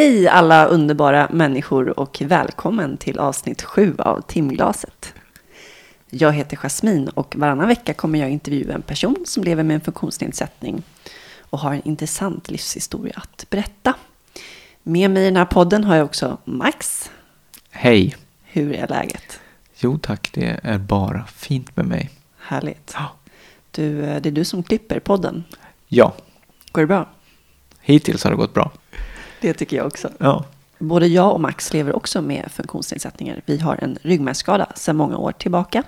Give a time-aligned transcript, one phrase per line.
[0.00, 5.14] Hej alla underbara människor och välkommen till avsnitt 7 av Timglaset.
[6.10, 9.80] Jag heter Jasmin och varannan vecka kommer jag intervjua en person som lever med en
[9.80, 10.82] funktionsnedsättning
[11.50, 13.94] och har en intressant livshistoria att berätta.
[14.82, 17.10] Med mig i den här podden har jag också Max.
[17.70, 18.16] Hej.
[18.42, 19.40] Hur är läget?
[19.76, 22.10] Jo tack, det är bara fint med mig.
[22.38, 22.92] Härligt.
[22.94, 23.12] Ja.
[23.70, 25.44] Du, eh, det är du som klipper podden.
[25.88, 26.14] Ja,
[26.72, 27.08] Går det bra?
[27.80, 28.72] hittills har det gått bra.
[29.40, 30.10] Det tycker jag också.
[30.18, 30.44] Ja.
[30.78, 33.42] Både jag och Max lever också med funktionsnedsättningar.
[33.46, 35.82] Vi har en ryggmärgsskada sedan många år tillbaka.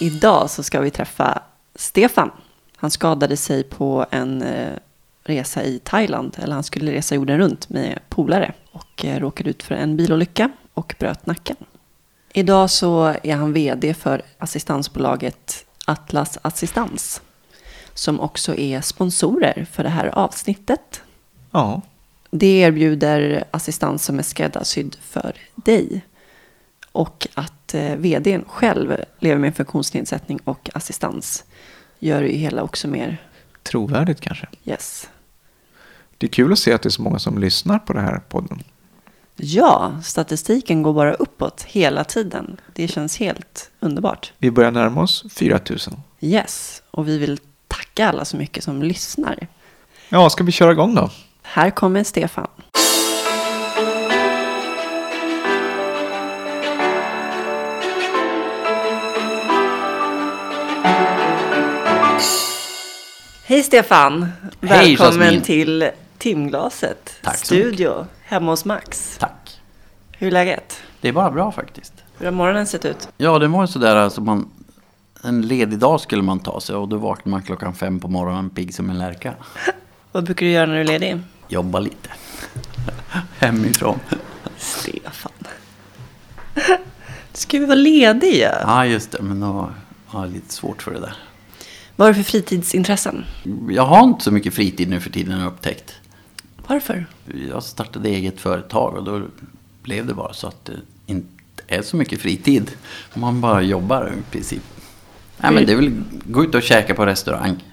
[0.00, 1.42] Idag så ska vi träffa
[1.74, 2.30] Stefan.
[2.76, 4.72] Han skadade sig på en eh,
[5.24, 9.62] resa i Thailand, eller han skulle resa jorden runt med polare och eh, råkade ut
[9.62, 11.56] för en bilolycka och bröt nacken.
[12.32, 17.20] Idag så är han vd för assistansbolaget Atlas Assistans
[17.94, 21.02] som också är sponsorer för det här avsnittet.
[21.50, 21.82] Ja,
[22.30, 26.00] Det erbjuder assistans som är skräddarsydd för dig.
[26.92, 31.44] Och att eh, vdn själv lever med en funktionsnedsättning och assistans
[31.98, 33.22] gör ju hela också mer
[33.62, 34.46] trovärdigt kanske.
[34.64, 35.08] yes.
[36.18, 38.18] Det är kul att se att det är så många som lyssnar på den här
[38.28, 38.62] podden.
[39.36, 42.56] Ja, statistiken går bara uppåt hela tiden.
[42.74, 44.32] Det känns helt underbart.
[44.38, 45.94] Vi börjar närma oss 4000.
[46.20, 49.46] Yes, och vi vill tacka alla så mycket som lyssnar.
[50.08, 51.10] Ja, ska vi köra igång då?
[51.42, 52.48] Här kommer Stefan.
[63.44, 64.22] Hej Stefan!
[64.62, 65.40] Hej, Välkommen Jasmin.
[65.42, 69.16] till Timglaset Tack så Studio hemma hos Max.
[69.20, 69.60] Tack.
[70.12, 70.82] Hur är läget?
[71.00, 71.92] Det är bara bra faktiskt.
[72.18, 73.08] Hur har morgonen sett ut?
[73.16, 74.48] Ja, det ju sådär alltså man...
[75.22, 78.50] En ledig dag skulle man ta sig och då vaknar man klockan fem på morgonen
[78.50, 79.34] pigg som en lärka.
[80.12, 81.20] Vad brukar du göra när du är ledig?
[81.48, 82.08] Jobba lite.
[83.38, 84.00] Hemifrån.
[84.56, 85.32] Stefan.
[86.54, 86.60] Du
[87.32, 88.40] ska ju vara ledig ju.
[88.40, 89.22] Ja, just det.
[89.22, 89.70] Men då
[90.06, 91.16] har jag lite svårt för det där.
[91.96, 93.24] Vad har du för fritidsintressen?
[93.70, 95.94] Jag har inte så mycket fritid nu för tiden har jag upptäckt.
[96.66, 97.06] Varför?
[97.50, 99.22] Jag startade eget företag och då
[99.82, 100.72] blev det bara så att det
[101.06, 101.28] inte
[101.66, 102.70] är så mycket fritid.
[103.14, 104.62] Man bara jobbar i princip.
[105.38, 107.64] Nej, men det är väl gå ut och käka på restaurang.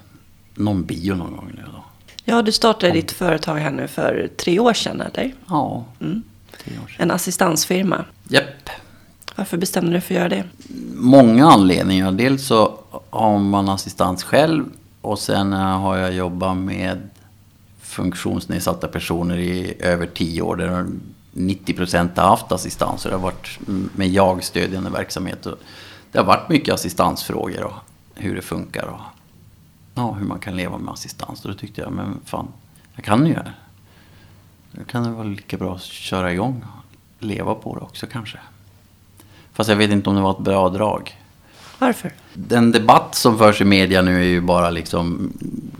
[0.56, 1.84] Någon bio någon gång nu då.
[2.26, 5.34] Ja, du startade ditt företag här nu för tre år sedan, eller?
[5.48, 6.24] Ja, Mm.
[6.64, 6.96] tre år sedan.
[6.98, 8.06] En assistansfirma.
[8.30, 8.70] Japp.
[9.36, 10.44] Varför bestämde du dig för att göra det?
[10.96, 12.12] Många anledningar.
[12.12, 12.80] Dels så
[13.10, 14.66] har man assistans själv
[15.02, 17.10] och sen har jag jobbat med
[17.94, 20.56] funktionsnedsatta personer i över tio år.
[20.56, 20.86] Där
[21.32, 23.02] 90 procent har haft assistans.
[23.02, 23.60] Så det har varit
[23.96, 25.46] med jag-stödjande verksamhet.
[25.46, 25.58] Och
[26.12, 27.74] det har varit mycket assistansfrågor och
[28.16, 29.00] hur det funkar och
[29.96, 31.46] ja, hur man kan leva med assistans.
[31.46, 32.48] Och då tyckte jag, men fan,
[32.96, 33.54] jag kan ju det.
[34.72, 38.40] Då kan det vara lika bra att köra igång och leva på det också kanske.
[39.54, 41.18] Fast jag vet inte om det var ett bra drag.
[41.80, 42.14] Varför?
[42.34, 45.34] Den debatt som förs i media nu är ju bara liksom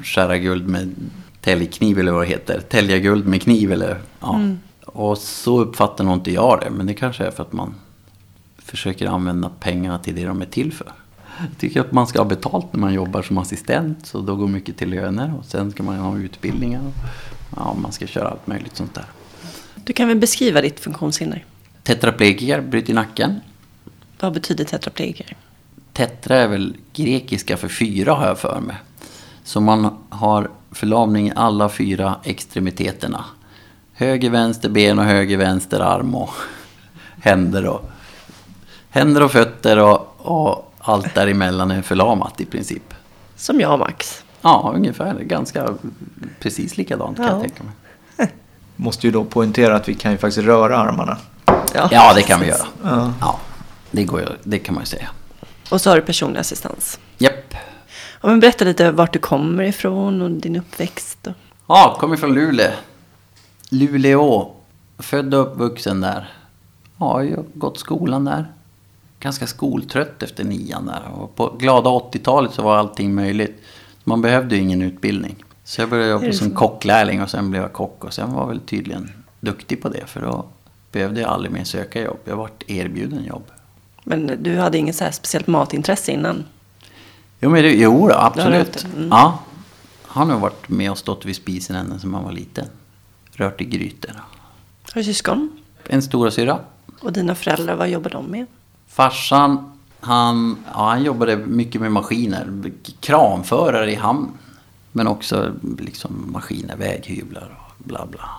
[0.04, 0.96] skära guld med
[1.44, 2.60] täljkniv eller vad det heter.
[2.60, 4.40] Tälja guld med kniv eller ja.
[4.86, 6.70] Och så uppfattar nog inte jag det.
[6.70, 7.76] Men det kanske är för att man
[8.58, 10.88] försöker använda pengarna till det de är till för.
[11.40, 14.06] Jag tycker att man ska ha betalt när man jobbar som assistent.
[14.06, 16.82] Så då går mycket till löner och sen ska man ha utbildningar.
[16.88, 16.94] Och,
[17.56, 19.06] ja, man ska köra allt möjligt sånt där.
[19.76, 21.46] Du kan väl beskriva ditt funktionshinder?
[21.84, 23.40] Tetraplegiker, bryter nacken.
[24.20, 25.38] Vad betyder tetraplegiker?
[25.94, 28.76] Tetra är väl grekiska för fyra har jag för mig.
[29.44, 33.26] Så man har förlamning i alla fyra extremiteterna.
[33.94, 36.30] Höger, vänster ben och höger, vänster arm och
[37.22, 37.90] händer och,
[38.90, 42.94] händer och fötter och, och allt däremellan är förlamat i princip.
[43.36, 44.24] Som jag Max.
[44.42, 45.20] Ja, ungefär.
[45.20, 45.68] Ganska
[46.40, 47.32] precis likadant kan Ja.
[47.32, 47.74] jag tänka mig.
[48.76, 51.18] Måste ju då poängtera att vi kan ju faktiskt röra armarna.
[51.92, 52.66] Ja, det kan vi göra.
[52.84, 53.14] Ja.
[53.22, 53.40] Ja,
[53.92, 55.10] det, går, det kan man ju säga.
[55.70, 57.00] Och så har du personlig assistans.
[57.18, 57.56] Japp.
[58.24, 61.28] Ja, men berätta lite vart du kommer ifrån och din uppväxt.
[61.68, 62.72] Ja, kommer från Luleå.
[63.70, 64.52] Luleå.
[64.98, 66.30] Född och uppvuxen där.
[66.98, 68.52] Ja, jag har gått skolan där.
[69.20, 71.02] Ganska skoltrött efter nian där.
[71.14, 73.62] Och på glada 80-talet så var allting möjligt.
[74.04, 75.36] Man behövde ju ingen utbildning.
[75.64, 76.56] Så jag började jobba som så?
[76.56, 78.04] kocklärling och sen blev jag kock.
[78.04, 80.06] Och sen var jag väl tydligen duktig på det.
[80.06, 80.46] För då
[80.92, 82.20] behövde jag aldrig mer söka jobb.
[82.26, 83.46] Jag vart erbjuden jobb.
[84.04, 86.44] Men du hade inget så speciellt matintresse innan?
[87.44, 88.86] Jo, men det, jo då, absolut.
[88.86, 89.08] mm.
[89.12, 89.40] Ja.
[90.08, 92.66] Han har varit med och stått vid spisen ända sedan man var liten.
[93.32, 94.12] Rört i grytor.
[94.84, 95.60] Har du syskon?
[95.90, 96.60] En stora syra.
[97.02, 98.46] Och dina föräldrar, vad jobbar de med?
[98.88, 102.72] Farsan Han, ja, han jobbade mycket med maskiner.
[103.00, 104.32] Kranförare i hamn.
[104.92, 108.30] Men också liksom maskiner, väghyvlar och bla bla.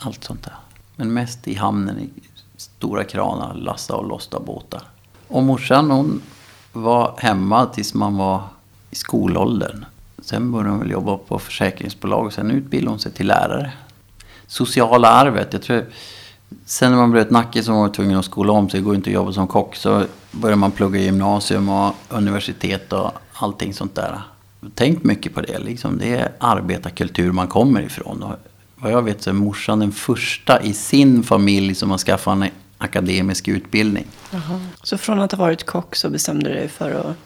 [0.00, 0.54] Allt sånt där.
[0.96, 2.10] Men mest i hamnen i
[2.56, 4.82] stora kranar, lasta och lossa båtar.
[5.28, 6.22] Och morsan hon
[6.74, 8.42] var hemma tills man var
[8.90, 9.84] i skolåldern.
[10.18, 13.72] Sen började hon väl jobba på försäkringsbolag och sen utbildade hon sig till lärare.
[14.46, 15.86] Sociala arvet, jag tror...
[16.66, 18.94] Sen när man bröt nacken så var man tvungen att skola om sig, det går
[18.94, 19.76] inte att jobba som kock.
[19.76, 24.20] Så började man plugga gymnasium och universitet och allting sånt där.
[24.74, 25.98] Tänkt mycket på det, liksom.
[25.98, 28.22] det är arbetarkultur man kommer ifrån.
[28.22, 28.34] Och
[28.76, 32.50] vad jag vet så är morsan den första i sin familj som har skaffat en
[32.78, 34.06] akademisk utbildning.
[34.30, 34.60] Jaha.
[34.82, 37.16] Så från att ha varit kock så bestämde du dig för att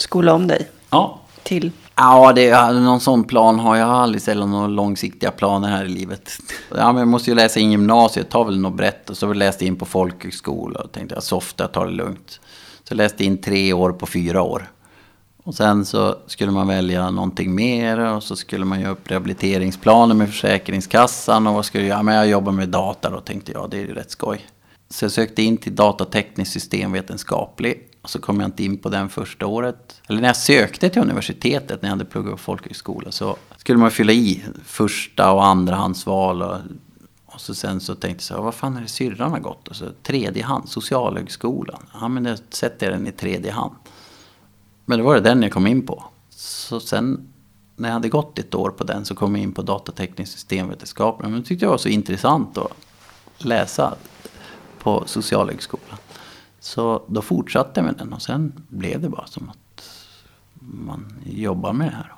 [0.00, 1.70] skola om dig Ja, till?
[1.96, 6.32] Ja, det, någon sån plan har jag aldrig sällan några långsiktiga planer här i livet.
[6.76, 9.10] Ja, men jag måste ju läsa in gymnasiet, ta väl något brett.
[9.10, 12.40] Och så läste jag in på folkhögskola och tänkte jag softa, tar det lugnt.
[12.88, 14.70] Så läste in tre år på fyra år.
[15.44, 20.14] Och sen så skulle man välja någonting mer och så skulle man göra upp rehabiliteringsplaner
[20.14, 21.46] med Försäkringskassan.
[21.46, 23.80] Och vad skulle jag, ja, men jag jobbar med data då tänkte jag, det är
[23.80, 24.46] ju rätt skoj.
[24.88, 27.88] Så jag sökte in till datateknisk systemvetenskaplig.
[28.02, 30.02] Och så kom jag inte in på den första året.
[30.06, 33.90] Eller när jag sökte till universitetet när jag hade pluggat på folkhögskola så skulle man
[33.90, 36.42] fylla i första och andrahandsval.
[36.42, 36.56] Och,
[37.26, 39.68] och så sen så tänkte jag så här, vad fan är det syrran har gått?
[39.68, 41.86] Och så tredje hand, socialhögskolan.
[42.00, 43.74] Ja men då sätter jag den i tredje hand.
[44.84, 46.04] Men då var det den jag kom in på.
[46.30, 47.28] Så sen
[47.76, 51.22] när jag hade gått ett år på den så kom jag in på datateknisk systemvetenskap.
[51.22, 52.72] Men det tyckte jag var så intressant att
[53.38, 53.94] läsa
[54.86, 55.98] på socialhögskolan.
[56.60, 59.88] Så då fortsatte jag med den och sen blev det bara som att
[60.58, 62.12] man jobbar med det här.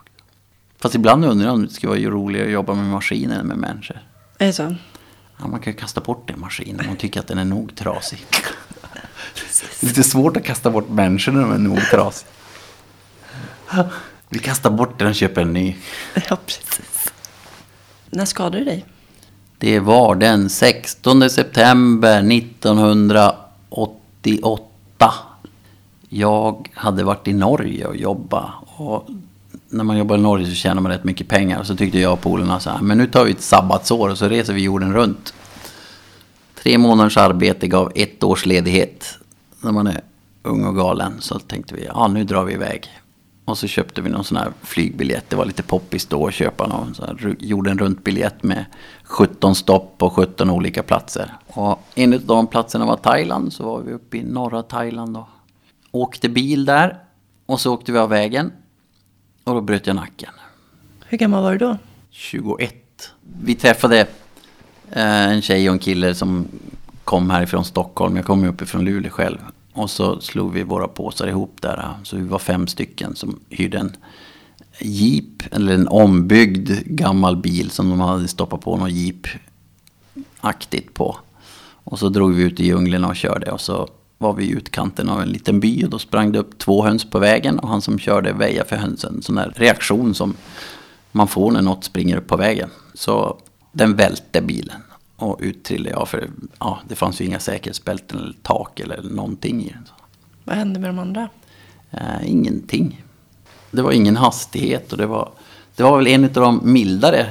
[0.78, 3.58] Fast ibland undrar jag om det skulle vara roligare att jobba med maskiner än med
[3.58, 3.98] människor.
[4.38, 4.74] Är det så?
[5.38, 7.74] Ja, man kan ju kasta bort en maskin om man tycker att den är nog
[7.76, 8.26] trasig.
[8.30, 12.30] Det är lite svårt att kasta bort människor när de är nog trasiga.
[14.28, 15.76] Vi kastar bort den och köper en ny.
[16.28, 17.12] Ja, precis.
[18.10, 18.86] När skadade du dig?
[19.60, 25.14] Det var den 16 september 1988.
[26.08, 28.50] Jag hade varit i Norge och jobbat.
[28.64, 29.06] Och
[29.68, 31.62] när man jobbar i Norge så tjänar man rätt mycket pengar.
[31.62, 34.28] Så tyckte jag och polarna så här, men nu tar vi ett sabbatsår och så
[34.28, 35.34] reser vi jorden runt.
[36.62, 39.18] Tre månaders arbete gav ett års ledighet.
[39.60, 40.00] När man är
[40.42, 42.88] ung och galen så tänkte vi, ja nu drar vi iväg.
[43.48, 45.30] Och så köpte vi någon sån här flygbiljett.
[45.30, 48.64] Det var lite poppis då att köpa någon sån här jorden runt biljett med
[49.02, 51.32] 17 stopp på 17 olika platser.
[51.46, 53.52] Och en av de platserna var Thailand.
[53.52, 55.26] Så var vi uppe i norra Thailand och
[55.90, 56.98] åkte bil där.
[57.46, 58.52] Och så åkte vi av vägen.
[59.44, 60.32] Och då bröt jag nacken.
[61.06, 61.76] Hur gammal var du då?
[62.10, 62.74] 21.
[63.42, 64.00] Vi träffade
[64.90, 66.46] eh, en tjej och en kille som
[67.04, 68.16] kom härifrån Stockholm.
[68.16, 69.38] Jag kom ju uppifrån Luleå själv.
[69.78, 71.90] Och så slog vi våra påsar ihop där.
[72.02, 73.96] Så vi var fem stycken som hyrde en
[74.78, 75.42] jeep.
[75.50, 79.34] Eller en ombyggd gammal bil som de hade stoppat på någon jeep-aktigt
[80.94, 81.16] på.
[81.84, 83.50] Och så drog vi ut i djungeln och körde.
[83.50, 83.88] Och så
[84.18, 85.84] var vi i utkanten av en liten by.
[85.84, 87.58] Och då sprang det upp två höns på vägen.
[87.58, 89.22] Och han som körde väjade för hönsen.
[89.22, 90.34] Sån där reaktion som
[91.12, 92.70] man får när något springer upp på vägen.
[92.94, 93.38] Så
[93.72, 94.82] den välte bilen.
[95.18, 99.62] Och ut trillade jag för ja, det fanns ju inga säkerhetsbälten eller tak eller någonting
[99.64, 99.88] i den.
[100.44, 101.28] Vad hände med de andra?
[101.90, 103.04] Eh, ingenting.
[103.70, 105.30] Det var ingen hastighet och det var,
[105.76, 107.26] det var väl en av de mildare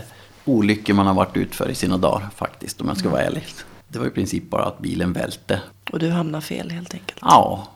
[0.46, 3.44] olyckor man har varit ut för i sina dagar faktiskt om jag ska vara ärlig.
[3.88, 5.62] Det var i princip bara att bilen välte.
[5.92, 7.20] Och du hamnade fel helt enkelt?
[7.22, 7.68] Ja,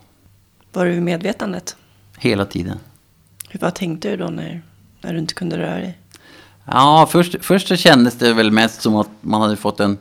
[0.72, 1.76] Var du vid medvetandet?
[2.18, 2.78] hela tiden.
[3.48, 4.62] Hur, vad tänkte du då när,
[5.00, 5.98] när du inte kunde röra dig?
[6.64, 9.98] Ja, först, först så kändes det väl mest som att man hade fått en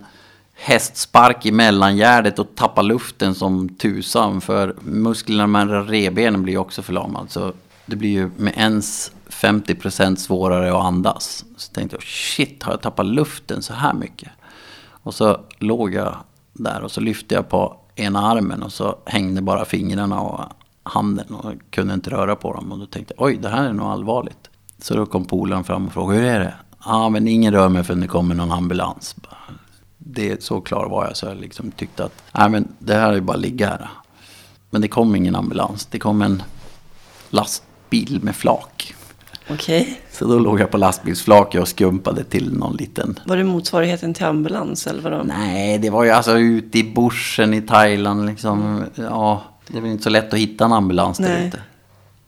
[0.54, 4.42] hästspark i mellangärdet och tappat luften som tusan.
[4.42, 7.30] För musklerna mellan revbenen blir ju också förlamade.
[7.30, 7.54] Så
[7.86, 11.46] det blir ju med ens 50% svårare att andas.
[11.58, 14.30] Så tänkte jag, shit, har jag tappat luften så här mycket?
[15.04, 16.16] Och så låg jag
[16.54, 20.42] där och så lyfte jag på ena armen och så hängde bara fingrarna och
[20.84, 22.72] handen och kunde inte röra på dem.
[22.72, 24.51] Och då tänkte jag, oj, det här är nog allvarligt.
[24.82, 26.54] Så då kom polaren fram och frågade, hur är det?
[26.86, 29.16] Ja, men ingen rör mig förrän det kommer någon ambulans.
[29.98, 33.22] Det, så klar var jag så jag liksom tyckte att, nej men det här är
[33.22, 33.90] bara att ligga här.
[34.70, 36.44] Men det kom ingen ambulans, det kom en
[37.30, 38.96] lastbil med flak.
[39.50, 40.02] Okej.
[40.12, 43.20] Så då låg jag på lastbilsflaket och skumpade till någon liten...
[43.26, 45.24] Var det motsvarigheten till ambulans eller vadå?
[45.24, 48.84] Nej, det var ju alltså ute i bushen i Thailand liksom.
[48.96, 51.48] Ja, det väl inte så lätt att hitta en ambulans där Nej.
[51.48, 51.60] ute.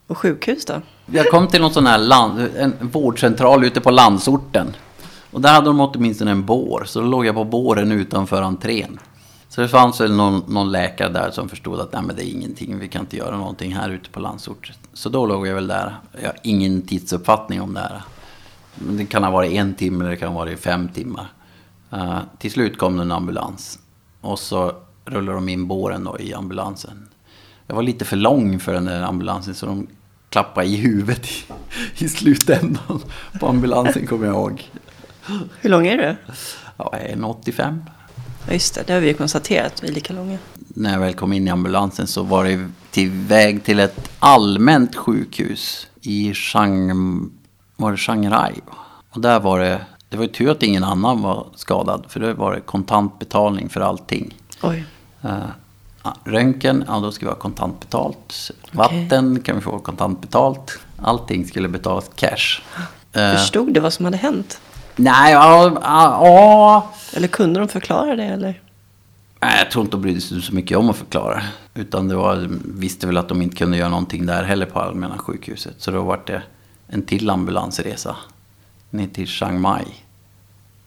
[0.07, 0.81] Och sjukhus då?
[1.05, 4.75] Jag kom till någon sån här land, en vårdcentral ute på landsorten.
[5.31, 9.00] Och där hade de åtminstone en bår, så då låg jag på båren utanför entrén.
[9.50, 12.31] Så det fanns väl någon, någon läkare där som förstod att Nej, men det är
[12.31, 14.75] ingenting, vi kan inte göra någonting här ute på Landsorten.
[14.93, 15.95] Så då låg jag väl där.
[16.22, 18.01] Jag har ingen tidsuppfattning om det här.
[18.75, 21.27] Men det kan ha varit en timme eller det kan ha varit fem timmar.
[21.93, 23.79] Uh, till slut kom det en ambulans.
[24.22, 24.72] Och så
[25.05, 27.10] rullade de in båren då i ambulansen.
[27.67, 29.88] Jag var lite för lång för den där ambulansen så de
[30.33, 31.43] klappade i huvudet i,
[32.05, 33.01] i slutändan
[33.39, 34.71] på ambulansen kommer jag ihåg.
[35.61, 36.15] Hur lång är du?
[36.77, 37.79] Ja, 1,85.
[38.47, 38.83] Ja, just det.
[38.87, 39.83] Det har vi ju konstaterat.
[39.83, 40.37] Vi är lika långa.
[40.67, 44.95] När jag väl kom in i ambulansen så var det till väg till ett allmänt
[44.95, 46.91] sjukhus i Shang,
[47.75, 48.53] var det Shanghai.
[49.09, 52.05] Och där var det, det var ju tur att ingen annan var skadad.
[52.09, 54.33] För då var det kontantbetalning för allting.
[54.61, 54.85] Oj.
[56.24, 58.51] Röntgen, ja då ska vi ha kontantbetalt.
[58.72, 60.79] Vatten kan vi få kontantbetalt.
[61.01, 62.62] Allting skulle betalas cash.
[63.17, 64.62] Uh, Förstod du vad som hade hänt?
[64.95, 66.89] Nej, ja, ja.
[67.13, 68.62] Eller kunde de förklara det eller?
[69.39, 71.41] Nej, jag tror inte de brydde sig så mycket om att förklara.
[71.74, 75.17] Utan det var, visste väl att de inte kunde göra någonting där heller på allmänna
[75.17, 75.75] sjukhuset.
[75.77, 76.43] Så då var det
[76.88, 78.15] en till ambulansresa
[78.89, 79.86] ner till Chiang Mai.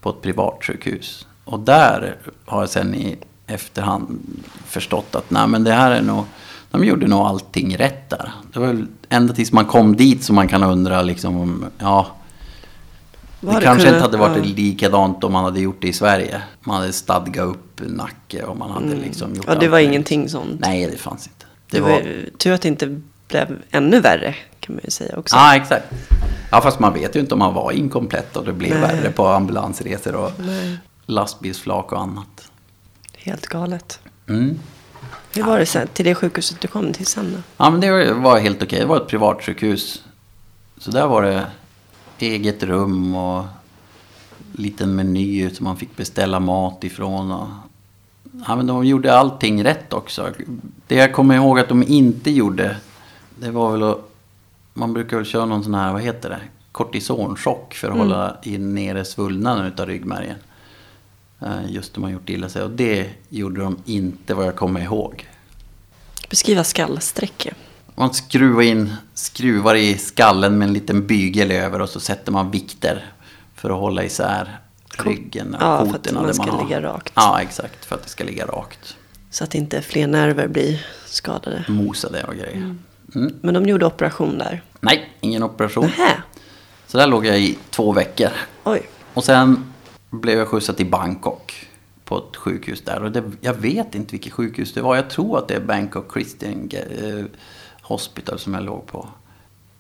[0.01, 1.27] På ett privatsjukhus.
[1.45, 4.21] Och där har jag sen i efterhand
[4.67, 6.25] förstått att nej men det här är nog,
[6.71, 8.33] de gjorde nog allting rätt där.
[8.53, 12.07] Det var väl ända tills man kom dit som man kan undra liksom om, ja.
[13.41, 14.53] Det, det kanske inte hade varit ja.
[14.57, 16.43] likadant om man hade gjort det i Sverige.
[16.61, 19.01] Man hade stadgat upp Nacke och man hade mm.
[19.01, 20.61] liksom gjort Ja, det var ingenting sånt.
[20.61, 21.47] Nej, det fanns inte.
[21.71, 25.17] Det, det var, var tur att det inte blev ännu värre kan man ju säga
[25.17, 25.37] också.
[25.37, 25.87] Ja, exakt.
[26.51, 28.81] Ja, fast man vet ju inte om man var inkomplett och det blev Nej.
[28.81, 30.79] värre på ambulansresor och Nej.
[31.07, 32.51] lastbilsflak och annat.
[33.27, 34.01] Helt galet.
[34.29, 34.59] Mm.
[35.35, 37.39] Hur var det sen, till det sjukhuset du kom till sen då?
[37.57, 38.81] Ja, men det var helt okej.
[38.81, 40.05] Det var ett privatsjukhus.
[40.79, 41.47] Så där var det
[42.19, 43.45] eget rum och
[44.53, 47.33] liten meny som man fick beställa mat ifrån.
[47.33, 47.49] Och,
[48.47, 50.33] ja, men de gjorde allting rätt också.
[50.87, 52.77] Det jag kommer ihåg att de inte gjorde,
[53.39, 54.11] det var väl att
[54.75, 56.41] man brukar väl köra någon sån här, vad heter det,
[56.73, 58.07] kortisonchock för att mm.
[58.07, 60.37] hålla in nere svullnaden utav ryggmärgen.
[61.41, 62.63] Eh, just när man gjort illa sig.
[62.63, 65.29] Och det gjorde de inte vad jag kommer ihåg.
[66.31, 67.55] Beskriva skallsträcke.
[67.95, 72.51] Man skruvar in skruvar i skallen med en liten bygel över och så sätter man
[72.51, 73.05] vikter
[73.55, 74.59] för att hålla isär
[75.05, 77.13] ryggen och ja, för att man ska man ligga rakt.
[77.17, 77.85] Ja, exakt.
[77.85, 78.97] För att det ska ligga rakt.
[79.31, 81.65] Så att inte fler nerver blir skadade.
[81.69, 82.57] Mosade och grejer.
[82.57, 82.79] Mm.
[83.15, 83.35] Mm.
[83.41, 84.63] Men de gjorde operation där?
[84.81, 85.85] Nej, ingen operation.
[85.85, 86.23] Nähä.
[86.87, 88.31] Så där låg jag i två veckor.
[88.65, 88.89] Oj.
[89.15, 89.73] Och sen
[90.11, 91.69] blev jag skjutsad till Bangkok
[92.05, 93.03] på ett sjukhus där.
[93.03, 94.97] Och det, jag vet inte vilket sjukhus det var.
[94.97, 97.25] Jag tror att det är Bangkok Christian eh,
[97.83, 99.09] Hospital som jag låg på.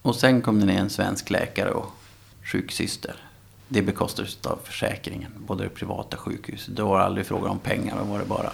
[0.02, 1.86] Och sen kom det ner en svensk läkare och
[2.42, 3.16] sjuksyster.
[3.68, 6.76] Det bekostades av försäkringen, både det privata sjukhuset.
[6.76, 8.52] Då var det aldrig fråga om pengar, då var det bara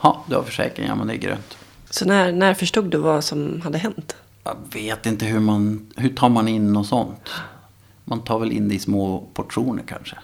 [0.00, 1.56] Ja, du har försäkring, ja men det är grönt.
[1.90, 4.16] Så när, när förstod du vad som hade hänt?
[4.44, 7.30] Jag vet inte hur man, hur tar man in något sånt?
[8.04, 10.16] Man tar väl in det i små portioner kanske.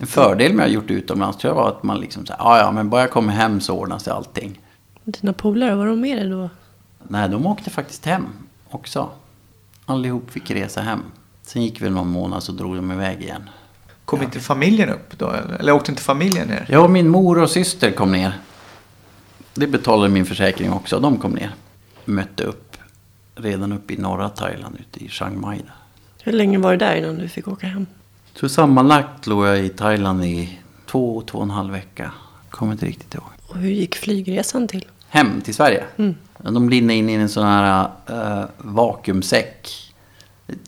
[0.00, 2.58] En fördel med att ha gjort utomlands tror jag var att man liksom säger, ja
[2.58, 4.60] ja men bara jag kommer hem så ordnar sig allting.
[5.04, 6.50] Dina polare, var de med dig då?
[7.08, 8.26] Nej, de åkte faktiskt hem
[8.70, 9.10] också.
[9.86, 11.02] Allihop fick resa hem.
[11.42, 13.50] Sen gick vi någon månad så drog de iväg igen.
[14.04, 14.24] Kom ja.
[14.24, 15.34] inte familjen upp då?
[15.58, 16.66] Eller åkte inte familjen ner?
[16.68, 18.38] Ja, min mor och syster kom ner.
[19.54, 21.00] Det betalade min försäkring också.
[21.00, 21.54] De kom ner.
[22.04, 22.76] Mötte upp
[23.34, 25.60] redan uppe i norra Thailand, ute i Chiang Mai.
[26.22, 27.86] Hur länge var du där innan du fick åka hem?
[28.34, 32.12] Så sammanlagt låg jag i Thailand i två, två och en halv vecka.
[32.50, 33.24] Kommer inte riktigt ihåg.
[33.46, 34.84] Och hur gick flygresan till?
[35.08, 35.84] Hem till Sverige?
[35.96, 36.14] Mm.
[36.38, 39.70] De lindade in i en sån här uh, vakuumsäck.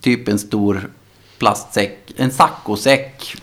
[0.00, 0.90] Typ en stor
[1.38, 3.36] plastsäck, en saccosäck.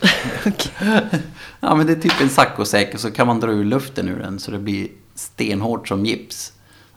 [1.60, 4.18] ja men det är typ en saccosäck och så kan man dra ur luften ur
[4.18, 6.52] den så det blir stenhårt som gips.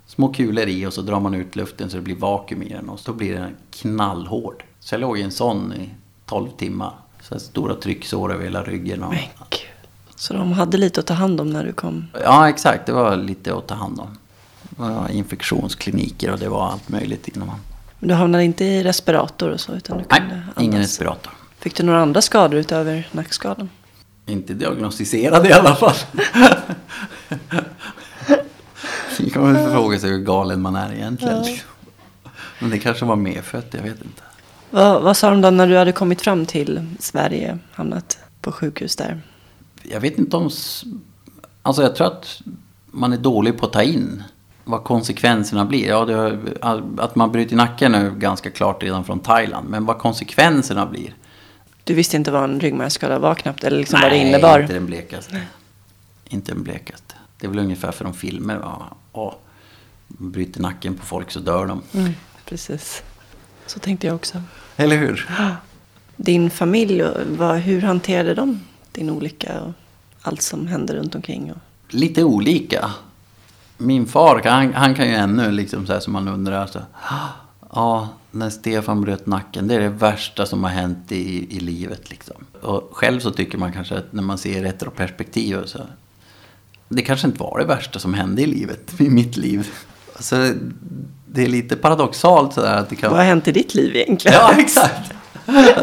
[0.05, 2.89] Små kulor i och så drar man ut luften så det blir vakuum i den
[2.89, 4.63] och så blir den knallhård.
[4.79, 5.89] Så jag låg i en sån i
[6.25, 6.93] 12 timmar.
[7.29, 9.03] Så stora trycksår över hela ryggen.
[9.03, 9.60] Och...
[10.15, 12.07] Så de hade lite att ta hand om när du kom?
[12.24, 12.86] Ja, exakt.
[12.86, 14.17] Det var lite att ta hand om.
[14.62, 17.51] Det var infektionskliniker och det var allt möjligt man...
[18.00, 19.74] Men du hamnade inte i respirator och så?
[19.74, 20.22] Utan du Nej,
[20.60, 21.34] ingen respirator.
[21.60, 23.69] Fick du några andra skador utöver nackskadan?
[24.25, 25.96] Inte diagnostiserade i alla fall.
[29.17, 31.43] Det kan man fråga sig hur galen man är egentligen.
[31.43, 31.57] Ja.
[32.60, 34.22] Men det kanske var medfött, jag vet inte.
[34.69, 38.95] Vad, vad sa de då när du hade kommit fram till Sverige, hamnat på sjukhus
[38.95, 39.21] där?
[39.83, 40.50] Jag vet inte om...
[41.62, 42.41] Alltså jag tror att
[42.86, 44.24] man är dålig på att ta in
[44.63, 45.88] vad konsekvenserna blir.
[45.88, 46.39] Ja, det,
[46.97, 49.69] att man bryter nacken är ganska klart redan från Thailand.
[49.69, 51.15] Men vad konsekvenserna blir.
[51.83, 53.63] Du visste inte vad en ryggmärgsskada var knappt?
[53.63, 54.59] Eller liksom Nej, vad det innebar?
[54.59, 55.33] inte den blekaste.
[55.33, 55.47] Nej.
[56.29, 57.15] Inte den blekaste.
[57.38, 58.55] Det är väl ungefär för de filmer.
[58.55, 58.86] Va?
[59.12, 59.33] Åh,
[60.07, 61.81] bryter nacken på folk så dör de.
[61.93, 62.13] Mm,
[62.45, 63.03] precis.
[63.67, 64.41] Så tänkte jag också.
[64.75, 65.29] Eller hur?
[66.15, 67.03] Din familj,
[67.38, 68.59] vad, hur hanterade de
[68.91, 69.74] din olycka och
[70.21, 71.51] allt som hände runt omkring?
[71.51, 71.57] Och...
[71.89, 72.91] Lite olika.
[73.77, 76.67] Min far, han, han kan ju ännu liksom så här som man undrar.
[76.67, 76.79] Så,
[77.74, 82.09] ja, när Stefan bröt nacken, det är det värsta som har hänt i, i livet.
[82.09, 82.36] Liksom.
[82.62, 85.79] Och själv så tycker man kanske att när man ser retroperspektiv så
[86.89, 89.69] det kanske inte var det värsta som hände i livet, i mitt liv.
[90.19, 90.53] Så
[91.31, 93.10] det är lite paradoxalt sådär att det kan...
[93.10, 94.38] Vad har hänt i ditt liv egentligen?
[94.38, 95.13] Ja, exakt.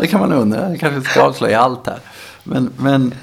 [0.01, 0.71] Det kan man undra.
[0.71, 1.99] Jag kanske ska avslöja allt här.
[2.43, 3.15] Men, men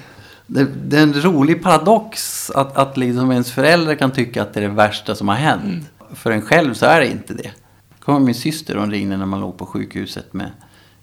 [0.47, 4.59] det, det, är en rolig paradox att, att liksom ens föräldrar kan tycka att det
[4.59, 5.63] är det värsta som har hänt.
[5.63, 5.85] Mm.
[6.15, 7.51] För en själv så är det inte det.
[7.99, 10.51] kom min syster och ringde när man låg på sjukhuset med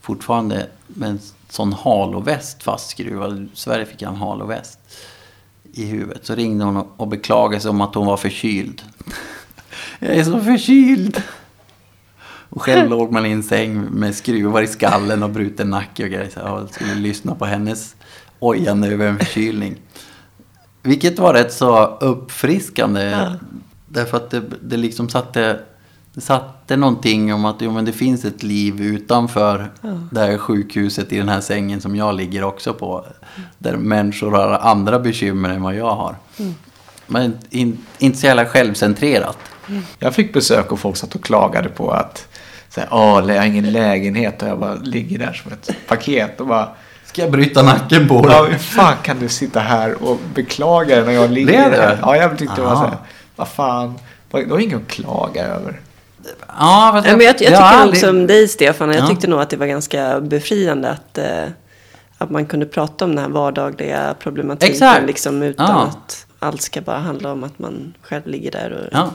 [0.00, 3.48] fortfarande med en sån haloväst fastskruvad.
[3.54, 4.78] Sverige fick en haloväst
[5.72, 6.26] i huvudet.
[6.26, 8.82] Så ringde hon och beklagade sig om att hon var förkyld.
[9.98, 11.22] Jag är så förkyld!
[12.50, 16.10] Och själv låg man i en säng med skruvar i skallen och bruten nacke och
[16.10, 16.30] grejer.
[16.34, 17.96] Så jag skulle lyssna på hennes
[18.38, 19.76] ojande över en förkylning.
[20.82, 23.02] Vilket var rätt så uppfriskande.
[23.02, 23.32] Ja.
[23.88, 25.60] Därför att det, det liksom satte,
[26.14, 30.00] det satte någonting om att jo, men det finns ett liv utanför ja.
[30.10, 33.06] det här sjukhuset i den här sängen som jag ligger också på.
[33.58, 36.16] Där människor har andra bekymmer än vad jag har.
[36.38, 36.54] Mm.
[37.06, 39.38] Men in, inte så jävla självcentrerat.
[39.68, 39.82] Mm.
[39.98, 42.28] Jag fick besök och folk satt och klagade på att
[42.68, 46.40] så här, Åh, jag har ingen lägenhet och jag bara ligger där som ett paket
[46.40, 46.68] och bara
[47.04, 48.36] Ska jag bryta nacken på dig?
[48.36, 51.98] Ja, hur fan kan du sitta här och beklaga dig när jag ligger det här?
[52.02, 52.96] Ja, jag tyckte det var så här,
[53.36, 53.98] vad fan,
[54.30, 55.80] du har inget att klaga över.
[56.58, 57.96] Ja, jag, men jag, jag tycker jag aldrig...
[57.96, 58.88] också om dig Stefan.
[58.88, 59.06] Jag ja.
[59.06, 61.44] tyckte nog att det var ganska befriande att, eh,
[62.18, 64.72] att man kunde prata om den här vardagliga problematiken.
[64.72, 65.06] Exakt.
[65.06, 65.82] Liksom, utan ja.
[65.82, 69.10] att allt ska bara handla om att man själv ligger där och ja.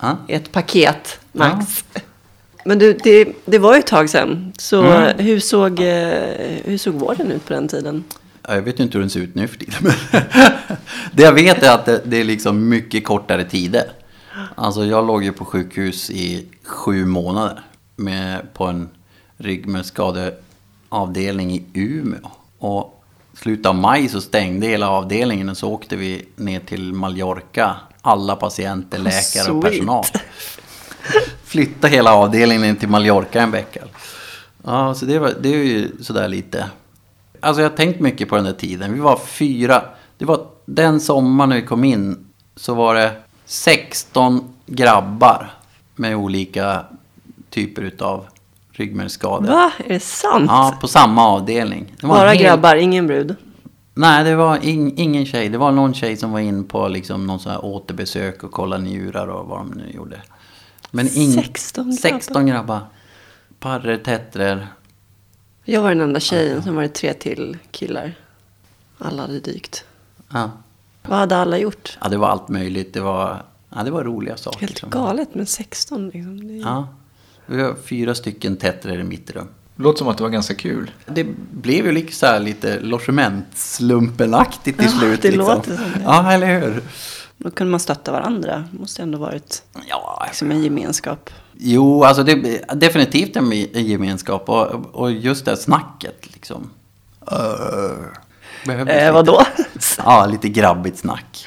[0.00, 0.16] Ja.
[0.28, 1.84] ett paket max.
[1.94, 2.00] Ja.
[2.64, 4.52] Men du, det, det var ju ett tag sedan.
[4.58, 5.18] Så mm.
[5.18, 8.04] hur, såg, eh, hur såg vården ut på den tiden?
[8.48, 9.82] Jag vet inte hur den ser ut nu för tiden.
[11.12, 13.92] det jag vet är att det, det är liksom mycket kortare tider.
[14.54, 17.60] Alltså jag låg ju på sjukhus i sju månader.
[17.96, 18.88] Med, på en
[19.36, 22.30] ryggmärgsskadeavdelning i Umeå.
[22.58, 23.04] Och
[23.34, 27.76] slutet av maj så stängde hela avdelningen och så åkte vi ner till Mallorca.
[28.06, 30.04] Alla patienter, läkare och personal.
[31.44, 33.80] Flytta hela avdelningen till Mallorca en vecka.
[34.64, 36.70] Ja, så det, var, det är ju sådär lite.
[37.40, 38.92] Alltså jag har tänkt mycket på den där tiden.
[38.92, 39.82] Vi var fyra.
[40.18, 43.12] Det var den sommaren när vi kom in så var det
[43.44, 45.54] 16 grabbar
[45.94, 46.84] med olika
[47.50, 48.26] typer utav
[48.72, 49.48] ryggmärgsskador.
[49.48, 49.72] Va?
[49.78, 50.46] Är det sant?
[50.48, 51.94] Ja, på samma avdelning.
[52.00, 52.42] Bara hel...
[52.42, 53.36] grabbar, ingen brud?
[53.98, 55.48] Nej, det var in, ingen tjej.
[55.48, 58.82] Det var någon tjej som var in på liksom någon sån här återbesök och kollade
[58.82, 60.22] njurar och vad de nu gjorde.
[60.90, 61.96] Men ing, 16 grabbar?
[61.96, 62.80] 16 grabbar.
[63.58, 64.68] Parrer, tättrer.
[65.64, 68.14] Jag var den enda tjejen, sen var det tre till killar.
[68.98, 69.84] Alla hade dykt.
[70.32, 70.50] Ja.
[71.02, 71.98] Vad hade alla gjort?
[72.02, 72.94] Ja, det var allt möjligt.
[72.94, 74.60] Det var, ja, det var roliga saker.
[74.60, 76.08] Helt galet med 16.
[76.08, 76.50] Liksom.
[76.50, 76.60] Är...
[76.60, 76.88] Ja.
[77.46, 79.48] Vi har fyra stycken tättrer i mitt rum.
[79.76, 80.90] Låter som att det var ganska kul.
[81.06, 85.22] Det blev ju liksom så här lite logementslumpenaktigt till ja, slut.
[85.22, 85.54] det liksom.
[85.54, 86.00] låter som det.
[86.04, 86.82] Ja, eller hur?
[87.36, 88.64] Då kunde man stötta varandra.
[88.72, 91.30] Det måste ändå varit ja, liksom en gemenskap.
[91.58, 94.48] Jo, alltså det är definitivt en gemenskap.
[94.48, 96.70] Och, och just det snacket liksom.
[97.32, 99.42] Uh, eh, vadå?
[99.98, 101.46] ja, lite grabbigt snack.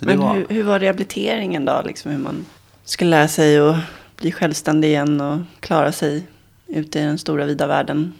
[0.00, 0.34] Men var...
[0.34, 1.82] Hur, hur, var rehabiliteringen då?
[1.84, 2.46] Liksom hur man
[2.84, 3.76] skulle lära sig att
[4.16, 6.26] bli självständig igen och klara sig
[6.66, 8.12] ute i den stora vida världen.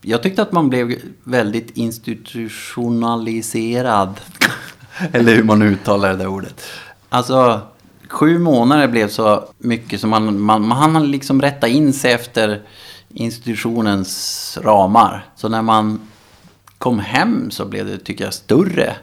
[0.00, 4.20] Jag tyckte att man blev väldigt institutionaliserad.
[5.12, 6.62] Eller hur man uttalar det där ordet.
[7.08, 7.60] Alltså,
[8.08, 12.62] sju månader blev så mycket som man, man, man hann liksom rätta in sig efter
[13.08, 15.24] institutionens ramar.
[15.36, 16.00] Så när man
[16.78, 18.96] kom hem så blev det, tycker jag, större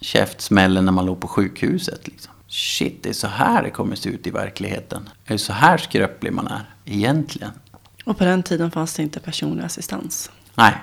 [0.00, 2.08] käftsmällen när man låg på sjukhuset.
[2.08, 2.32] Liksom.
[2.48, 5.08] Shit, det är så här det kommer se ut i verkligheten.
[5.26, 7.50] Det är så här skröplig man är, egentligen.
[8.04, 10.30] Och på den tiden fanns det inte personlig assistans?
[10.54, 10.74] Nej.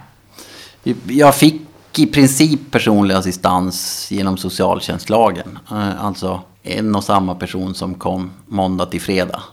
[1.08, 1.62] Jag fick
[2.00, 5.60] i princip personlig assistans genom socialtjänstlagen.
[5.72, 9.44] Eh, alltså en och samma person som kom måndag till fredag.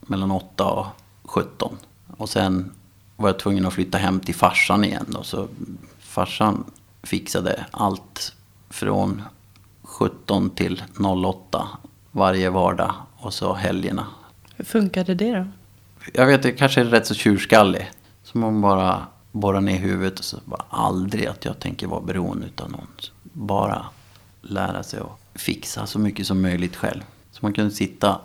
[0.00, 0.86] Mellan 8 och
[1.24, 1.76] 17.
[2.16, 2.72] Och sen
[3.16, 5.04] var jag tvungen att flytta hem till farsan igen.
[5.08, 5.48] Då, så
[5.98, 6.64] farsan
[7.02, 8.32] fixade allt
[8.70, 9.22] från
[9.82, 10.82] 17 till
[11.24, 11.68] 08
[12.10, 14.06] varje vardag och så helgerna.
[14.56, 15.46] Hur funkade det då?
[16.12, 17.90] Jag vet, jag kanske är rätt så tjurskallig.
[18.22, 22.46] Som om bara borra ner huvudet och så bara aldrig att jag tänker vara beroende
[22.56, 22.86] av någon.
[23.22, 23.86] Bara
[24.42, 27.02] lära sig att fixa så mycket som möjligt själv.
[27.30, 28.20] Så man kunde sitta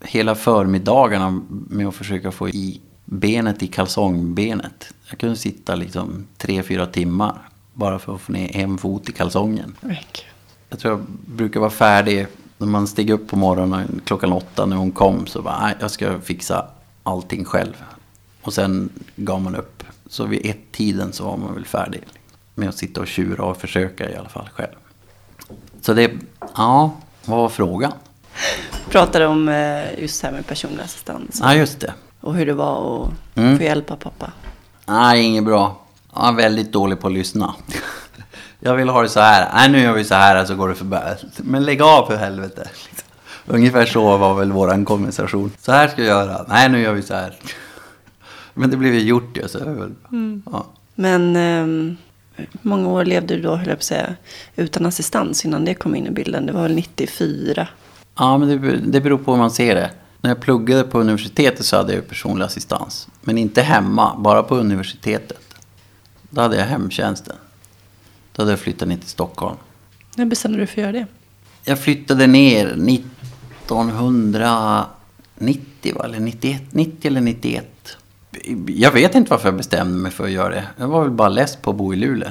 [0.00, 4.94] hela förmiddagarna med att försöka få i benet i kalsongbenet.
[5.08, 9.12] Jag kunde sitta liksom tre, fyra timmar bara för att få ner en fot i
[9.12, 9.76] kalsongen.
[10.68, 12.26] Jag tror jag brukar vara färdig
[12.58, 15.26] när man steg upp på morgonen klockan åtta när hon kom.
[15.26, 16.66] Så bara, jag ska fixa
[17.02, 17.84] allting själv.
[18.42, 19.82] Och sen gav man upp.
[20.08, 22.02] Så vid ett tiden så var man väl färdig
[22.54, 24.74] med att sitta och tjura och försöka i alla fall själv.
[25.80, 26.10] Så det,
[26.56, 26.92] ja,
[27.24, 27.92] vad var frågan?
[28.90, 31.38] Pratade om eh, just det här med personlig assistans.
[31.42, 31.94] Ja, just det.
[32.20, 33.58] Och hur det var att Mm.
[33.86, 34.32] få av pappa.
[34.86, 35.76] Nej, inget bra.
[36.14, 37.54] Jag är väldigt dålig på att lyssna.
[38.60, 39.50] Jag vill ha det så här.
[39.54, 40.96] Nej, nu gör vi så här så går det förbi.
[41.36, 42.68] Men lägg av för helvete.
[43.50, 45.52] Ungefär så var väl våran konversation.
[45.60, 46.44] Så här ska jag göra.
[46.48, 47.34] Nej, nu gör vi så här.
[48.54, 49.48] Men det blev ju gjort ju.
[49.48, 49.94] Så det väl,
[50.52, 50.66] ja.
[50.94, 51.36] Men
[52.36, 54.14] hur många år levde du då, höll jag på att säga,
[54.56, 56.46] utan assistans innan det kom in i bilden?
[56.46, 57.68] Det var väl 94?
[58.18, 59.90] ja, men det, det beror på hur man ser det.
[60.20, 63.08] När jag pluggade på universitetet så hade jag personlig assistans.
[63.20, 65.54] Men inte hemma, bara på universitetet.
[66.30, 67.36] Då hade jag hemtjänsten.
[68.32, 69.56] Då hade jag flyttat ner till Stockholm.
[70.16, 71.06] När bestämde du för att göra det?
[71.64, 72.74] Jag flyttade ner
[73.74, 76.04] 1990, va?
[76.04, 77.66] eller 91, 90 eller 91.
[78.66, 80.66] Jag vet inte varför jag bestämde mig för att göra det.
[80.76, 82.30] Jag var väl bara less på att bo i Luleå.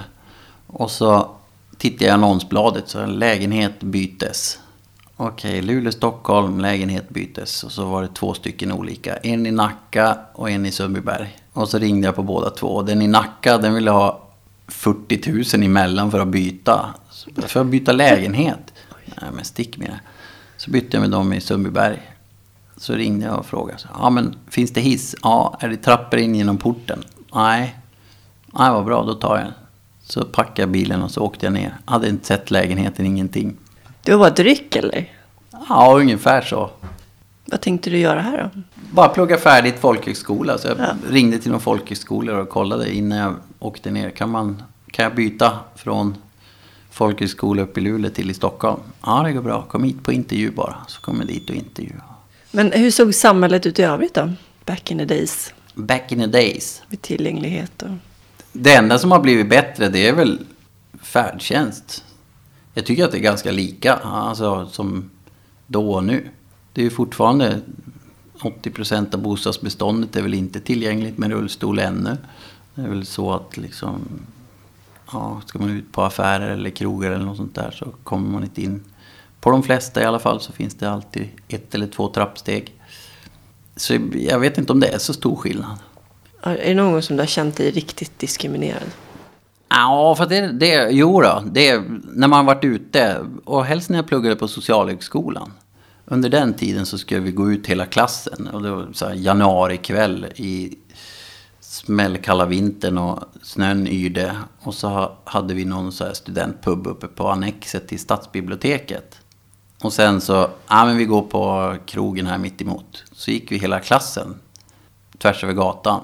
[0.67, 1.30] Och så
[1.78, 4.60] tittade jag i annonsbladet, så lägenhet bytes.
[5.15, 7.63] Okej, Luleå, Stockholm, lägenhet bytes.
[7.63, 9.17] Och så var det två stycken olika.
[9.17, 11.38] En i Nacka och en i Sundbyberg.
[11.54, 12.82] Och så ringde jag på båda två.
[12.82, 14.21] Den i Nacka, den ville ha
[14.67, 16.93] 40 000 emellan för att byta.
[17.47, 18.73] För att byta lägenhet.
[19.06, 19.99] Nej, men stick med det.
[20.69, 21.99] Så bytte jag med dem i Sundbyberg.
[22.77, 23.79] Så ringde jag och frågade.
[23.99, 25.15] Ja, men finns det hiss?
[25.23, 25.58] Ja.
[25.60, 27.03] Är det trappor in genom porten?
[27.34, 27.75] Nej.
[28.45, 29.03] Nej, vad bra.
[29.03, 29.53] Då tar jag den.
[30.03, 31.77] Så packade jag bilen och så åkte jag ner.
[31.86, 33.55] Hade inte sett lägenheten, ingenting.
[34.03, 35.12] Det var bara ett ryck eller?
[35.69, 36.69] Ja, ungefär så.
[37.45, 38.62] Vad tänkte du göra här då?
[38.91, 40.58] Bara plugga färdigt folkhögskola.
[40.58, 40.93] Så jag Ja.
[41.10, 44.10] ringde till någon folkhögskolor och kollade innan jag åkte ner.
[44.10, 46.15] Kan, man, kan jag byta från
[46.99, 48.79] folkhögskola upp i Luleå till i Stockholm?
[49.01, 49.62] Ja, det går bra.
[49.62, 50.75] Kom hit på intervju bara.
[50.88, 52.03] Så kom jag dit och intervjua.
[52.51, 54.33] Men hur såg samhället ut i övrigt då?
[54.65, 55.53] Back in the days.
[55.73, 56.81] Back in the days.
[56.89, 57.89] Med tillgänglighet och...
[58.51, 60.39] Det enda som har blivit bättre det är väl
[61.01, 62.03] färdtjänst.
[62.73, 65.09] Jag tycker att det är ganska lika alltså, som
[65.67, 66.29] då och nu.
[66.73, 67.62] Det är ju fortfarande
[68.39, 72.17] 80% av bostadsbeståndet är väl inte tillgängligt med rullstol ännu.
[72.75, 73.99] Det är väl så att liksom,
[75.11, 78.43] ja, ska man ut på affärer eller krogar eller något sånt där så kommer man
[78.43, 78.83] inte in.
[79.41, 82.75] På de flesta i alla fall så finns det alltid ett eller två trappsteg.
[83.75, 85.77] Så jag vet inte om det är så stor skillnad.
[86.43, 88.91] Är det någon gång som du har känt dig riktigt diskriminerad?
[89.69, 94.07] Ja, för det, det, jo då, det, när man varit ute, och helst när jag
[94.07, 95.51] pluggade på Socialhögskolan.
[96.05, 98.47] Under den tiden så skulle vi gå ut hela klassen.
[98.47, 100.77] Och det var så här januarikväll i
[101.69, 104.38] smällkalla vintern och snön yrde.
[104.60, 109.21] Och så hade vi någon så här studentpub uppe på annexet till stadsbiblioteket.
[109.84, 113.03] Och sen så, ja men vi går på krogen här mitt emot.
[113.12, 114.36] Så gick vi hela klassen
[115.17, 116.01] tvärs över gatan.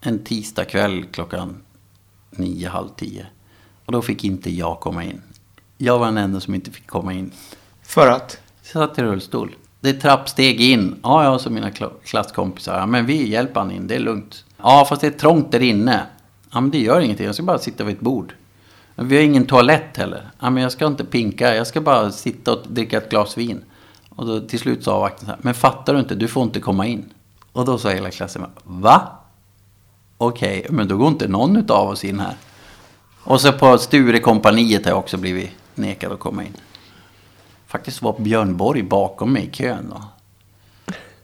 [0.00, 1.62] En tisdag kväll klockan
[2.30, 3.26] nio, halv tio.
[3.84, 5.22] Och då fick inte jag komma in.
[5.78, 7.32] Jag var den enda som inte fick komma in.
[7.82, 8.38] För att?
[8.62, 9.54] Jag satt i rullstol.
[9.80, 11.00] Det är trappsteg in.
[11.02, 12.78] Ja, ja, så mina kla- klasskompisar.
[12.78, 14.44] Ja, men vi hjälper han in, det är lugnt.
[14.62, 16.06] Ja, fast det är trångt där inne.
[16.52, 17.26] Ja, men det gör ingenting.
[17.26, 18.34] Jag ska bara sitta vid ett bord.
[18.94, 20.30] Vi har ingen toalett heller.
[20.40, 21.54] Ja, men jag ska inte pinka.
[21.54, 23.64] Jag ska bara sitta och dricka ett glas vin.
[24.08, 25.38] Och då till slut sa vakten så här.
[25.42, 26.14] Men fattar du inte?
[26.14, 27.04] Du får inte komma in.
[27.52, 28.46] Och då sa hela klassen.
[28.64, 29.08] Va?
[30.18, 32.34] Okej, men då går inte någon av oss in här.
[33.24, 36.56] Och så på Sturekompaniet har jag också blivit nekad att komma in.
[37.66, 40.02] Faktiskt var Björn Borg bakom mig i kön då.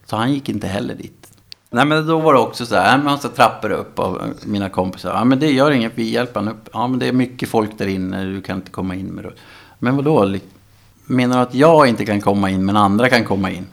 [0.04, 1.25] Så han gick inte heller dit.
[1.76, 5.14] Nej men då var det också så här, en massa trappor upp av mina kompisar.
[5.14, 6.68] Ja men det gör inget, vi hjälper han upp.
[6.72, 9.32] Ja men det är mycket folk där inne, du kan inte komma in med det.
[9.78, 10.36] Men vadå?
[11.04, 13.66] Menar du att jag inte kan komma in men andra kan komma in?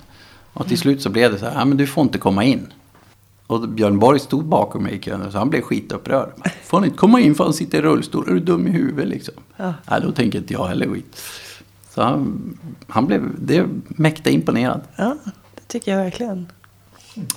[0.54, 2.74] Och till slut så blev det så här, ja men du får inte komma in.
[3.48, 6.30] Och Björn Borg stod bakom mig i kön så han blev skitupprörd.
[6.64, 8.30] Får han inte komma in för han sitter i rullstol?
[8.30, 9.34] Är du dum i huvudet liksom?
[9.58, 9.74] Ja.
[9.90, 11.22] Nej, då tänker inte jag heller skit.
[11.90, 14.82] Så han, han blev det mäkta imponerad.
[14.96, 15.16] Ja,
[15.56, 16.48] det tycker jag verkligen.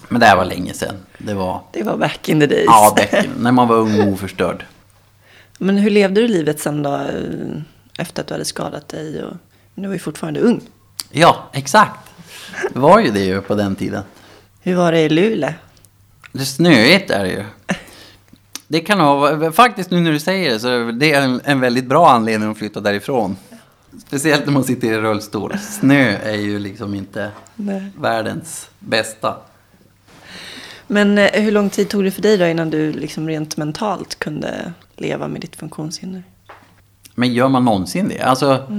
[0.09, 0.97] Men det här var länge sedan.
[1.19, 2.65] Det var, Det var back in the days.
[2.67, 4.65] ja, bäcken, när man var ung och oförstörd.
[5.59, 6.95] Men hur levde du livet sen då?
[6.95, 7.63] eh,
[7.99, 9.25] Efter att du hade skadat dig?
[9.25, 9.35] Och...
[9.75, 10.61] Du var ju fortfarande ung.
[11.11, 12.11] Ja, exakt.
[12.73, 14.03] Det var ju det ju på den tiden.
[14.61, 15.53] Hur var det i Luleå?
[16.33, 17.45] Det är snöigt är det ju.
[18.69, 21.85] Det kan vara, faktiskt nu när du säger det så är det en, en väldigt
[21.87, 23.37] bra anledning att flytta därifrån.
[24.07, 25.59] Speciellt när man sitter i rullstol.
[25.59, 27.87] Snö är ju liksom inte Nej.
[27.99, 29.37] världens bästa.
[30.87, 34.19] Men eh, hur lång tid tog det för dig då innan du liksom rent mentalt
[34.19, 36.23] kunde leva med ditt funktionshinder?
[37.15, 38.21] Men gör man någonsin det?
[38.21, 38.73] Alltså,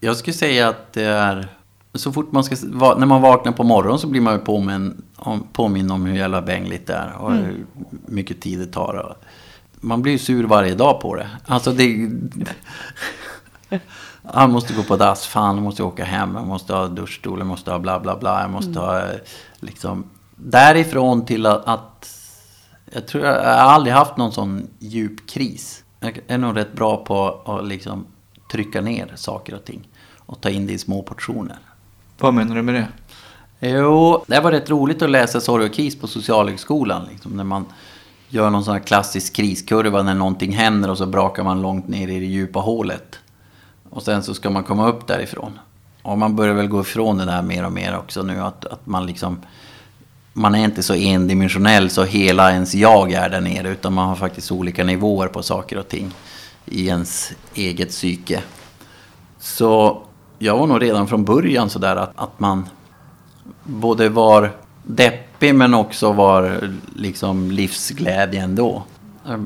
[0.00, 1.48] jag skulle säga att det är...
[1.94, 2.56] Så fort man ska...
[2.96, 6.42] När man vaknar på morgonen så blir man ju påminn om, påminn om hur jävla
[6.42, 7.12] bängligt det är.
[7.12, 7.66] Och hur
[8.06, 9.16] mycket tid det tar.
[9.80, 11.28] Man blir ju sur varje dag på det.
[11.46, 12.10] Alltså det...
[14.32, 17.46] Han måste gå på dass, fan jag måste åka hem, jag måste ha duschstol, jag
[17.46, 19.18] måste ha bla bla bla, jag måste ha eh,
[19.60, 20.04] liksom...
[20.44, 22.18] Därifrån till att, att
[22.92, 25.84] jag tror jag, jag har aldrig haft någon sån djup kris.
[26.00, 28.06] Jag är nog rätt bra på att liksom
[28.52, 29.88] trycka ner saker och ting.
[30.16, 31.58] Och ta in det i små portioner.
[32.18, 32.88] Vad menar du med det?
[33.68, 37.08] Jo, det var rätt roligt att läsa Sorg och kris på Socialhögskolan.
[37.10, 37.64] Liksom, när man
[38.28, 42.08] gör någon sån här klassisk kriskurva när någonting händer och så brakar man långt ner
[42.08, 43.18] i det djupa hålet.
[43.90, 45.58] Och sen så ska man komma upp därifrån.
[46.02, 48.40] Och man börjar väl gå ifrån det där mer och mer också nu.
[48.40, 49.40] Att, att man liksom...
[50.32, 53.68] Man är inte så endimensionell så hela ens jag är där nere.
[53.68, 56.14] Utan man har faktiskt olika nivåer på saker och ting.
[56.66, 58.42] I ens eget psyke.
[59.38, 60.02] Så
[60.38, 62.68] jag var nog redan från början sådär att, att man
[63.64, 64.50] både var
[64.82, 68.82] deppig men också var liksom livsglädje ändå.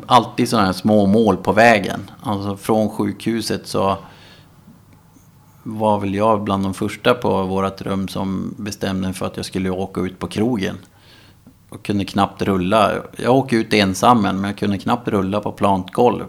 [0.07, 2.11] Alltid sådana här små mål på vägen.
[2.23, 3.97] Alltså från sjukhuset så
[5.69, 9.47] var väl jag bland de första på vårat rum som bestämde mig för att jag
[9.47, 10.77] skulle åka ut på krogen.
[11.69, 12.93] Och kunde knappt rulla.
[13.17, 16.27] Jag åkte ut ensam men jag kunde knappt rulla på plant golv.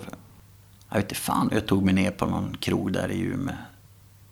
[0.90, 3.56] Jag vet inte fan jag tog mig ner på någon krog där i Umeå.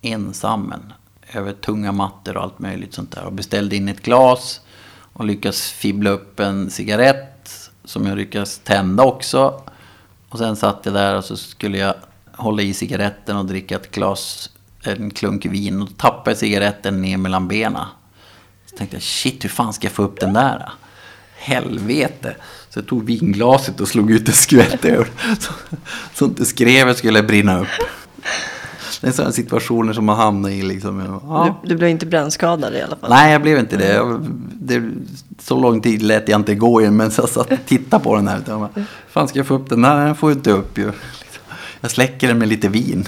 [0.01, 0.93] Ensam men
[1.33, 3.25] över tunga mattor och allt möjligt sånt där.
[3.25, 4.61] Och beställde in ett glas
[5.13, 9.61] och lyckades fibbla upp en cigarett som jag lyckades tända också.
[10.29, 11.95] Och sen satt jag där och så skulle jag
[12.31, 14.49] hålla i cigaretten och dricka ett glas,
[14.91, 15.81] en klunk vin.
[15.81, 17.85] Och tappade cigaretten ner mellan benen.
[18.65, 20.71] Så tänkte jag, shit hur fan ska jag få upp den där?
[21.37, 22.35] Helvete.
[22.69, 25.07] Så jag tog vinglaset och slog ut en skvätt över.
[25.39, 25.51] Så,
[26.13, 27.67] så inte skrevet skulle brinna upp.
[29.01, 31.19] Det är sådana situationer som man hamnar i liksom.
[31.27, 31.59] Ja.
[31.63, 33.09] Du, du blev inte brännskadad i alla fall?
[33.09, 33.93] Nej, jag blev inte det.
[33.93, 34.91] Jag, det.
[35.39, 38.15] Så lång tid lät jag inte gå in, men så jag satt och tittade på
[38.15, 38.69] den här.
[39.09, 39.81] Fan ska jag få upp den?
[39.81, 40.91] Nej, den får jag inte upp ju.
[41.81, 43.07] Jag släcker den med lite vin.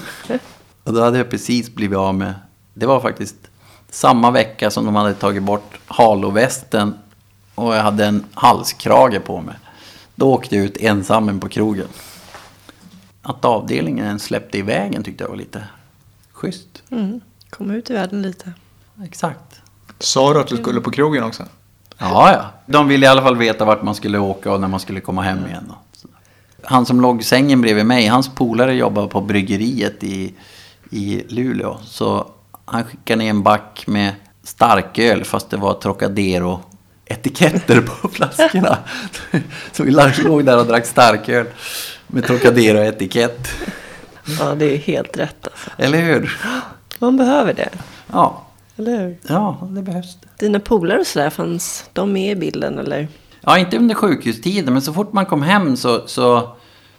[0.88, 2.34] Och då hade jag precis blivit av med,
[2.74, 3.36] det var faktiskt
[3.90, 6.94] samma vecka som de hade tagit bort halovästen
[7.56, 9.56] och jag hade en halskrage på mig.
[10.16, 11.88] Då åkte jag ut ensam på krogen.
[13.22, 15.64] Att avdelningen släppte i vägen tyckte jag var lite
[16.32, 16.84] schysst.
[16.90, 17.22] Mm.
[17.50, 18.54] Kom ut i världen lite.
[19.04, 19.62] Exakt.
[20.00, 21.44] Sa du att du skulle på krogen också?
[21.98, 22.46] Ja, ja.
[22.66, 25.22] De ville i alla fall veta vart man skulle åka och när man skulle komma
[25.22, 25.74] hem igen.
[26.64, 30.34] Han som låg i sängen bredvid mig, hans polare jobbade på bryggeriet i,
[30.92, 31.78] i Luleå.
[31.84, 32.32] Så
[32.66, 38.78] han skickade ner en back med starköl fast det var Trocadero-etiketter på flaskorna.
[39.72, 39.92] Så vi
[40.24, 41.46] låg där och drack starköl
[42.08, 43.48] med Trocadero-etikett.
[44.40, 45.70] Ja, det är helt rätt alltså.
[45.78, 46.38] Eller hur?
[47.00, 47.70] Man behöver det,
[48.12, 48.46] Ja,
[48.78, 49.18] eller hur?
[49.28, 50.28] ja det behövs det.
[50.46, 53.08] Dina polare och sådär, fanns de med i bilden eller?
[53.42, 56.08] Ja, inte under sjukhustiden, men så fort man kom hem så...
[56.08, 56.50] så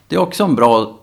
[0.09, 0.98] det är också en bra,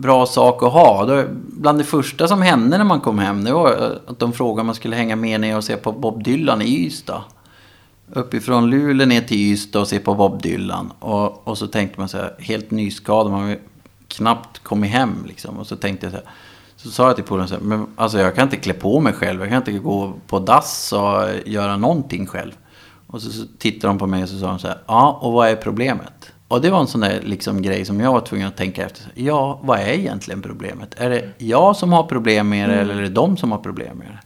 [0.00, 1.04] bra sak att ha.
[1.04, 4.60] Då, bland det första som hände när man kom hem, det var att de frågade
[4.60, 7.22] om man skulle hänga med ner och se på Bob Dylan i Ystad.
[8.12, 10.92] Uppifrån Luleå ner till Ystad och se på Bob Dylan.
[10.98, 13.58] Och, och så tänkte man så här, helt nyskadad, man har ju
[14.08, 15.58] knappt kommit hem liksom.
[15.58, 16.26] Och så tänkte jag så här,
[16.76, 19.12] så sa jag till polaren så här, men alltså jag kan inte klä på mig
[19.12, 22.52] själv, jag kan inte gå på dass och göra någonting själv.
[23.06, 25.32] Och så, så tittade de på mig och så sa de så här, ja och
[25.32, 26.32] vad är problemet?
[26.48, 29.02] Och det var en sån där liksom grej som jag var tvungen att tänka efter.
[29.14, 30.94] Ja, vad är egentligen problemet?
[30.96, 33.98] Är det jag som har problem med det eller är det de som har problem
[33.98, 34.18] med det?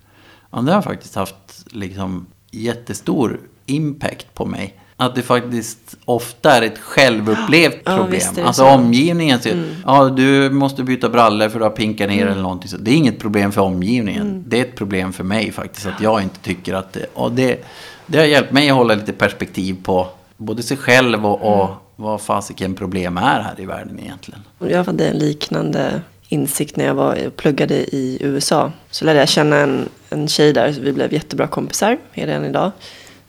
[0.51, 4.75] Ja, det har faktiskt haft liksom jättestor impact på mig.
[4.97, 8.11] Att det faktiskt ofta är ett självupplevt Ja, problem.
[8.11, 8.69] visst det alltså så.
[8.69, 12.69] omgivningen säger, ja du måste byta brallor för att har pinkat ner eller någonting.
[12.69, 14.45] Så det är inget problem för omgivningen.
[14.47, 15.87] Det är ett problem för mig faktiskt.
[15.87, 17.07] Att jag inte tycker att det...
[17.15, 17.65] Och det,
[18.07, 20.07] det har hjälpt mig att hålla lite perspektiv på
[20.37, 21.71] både sig själv och, och
[22.03, 24.41] vad fasiken problem är här i världen egentligen.
[24.59, 28.73] Jag hade en liknande insikt när jag var och pluggade i USA.
[28.91, 32.33] Så lärde jag känna en, en tjej där, så vi blev jättebra kompisar, är det
[32.33, 32.71] än idag.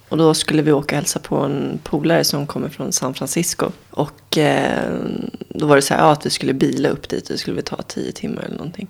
[0.10, 3.72] Och då skulle vi åka och hälsa på en polare som kommer från San Francisco.
[3.90, 4.94] Och eh,
[5.50, 7.62] då var det så här, ja, att vi skulle bila upp dit, det skulle vi
[7.62, 8.88] ta tio timmar eller någonting.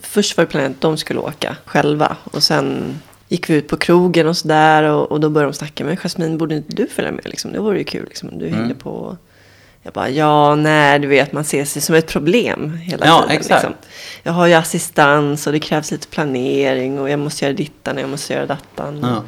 [0.00, 2.16] Först var det planerat att de skulle åka själva.
[2.24, 2.98] Och sen
[3.34, 4.82] gick vi ut på krogen och sådär.
[4.82, 7.24] Och, och då började de snacka, men Jasmine, borde inte du följa med?
[7.28, 7.52] Liksom?
[7.52, 8.38] Det vore ju kul, liksom.
[8.38, 9.16] du hängde på
[9.82, 13.36] Jag bara, ja, nej, du vet, man ser sig som ett problem hela Ja, tiden.
[13.36, 13.62] exakt.
[13.62, 13.74] Liksom.
[14.22, 18.02] Jag har ju assistans och det krävs lite planering och jag måste göra dittan och
[18.02, 18.98] jag måste göra dattan.
[19.02, 19.22] Ja.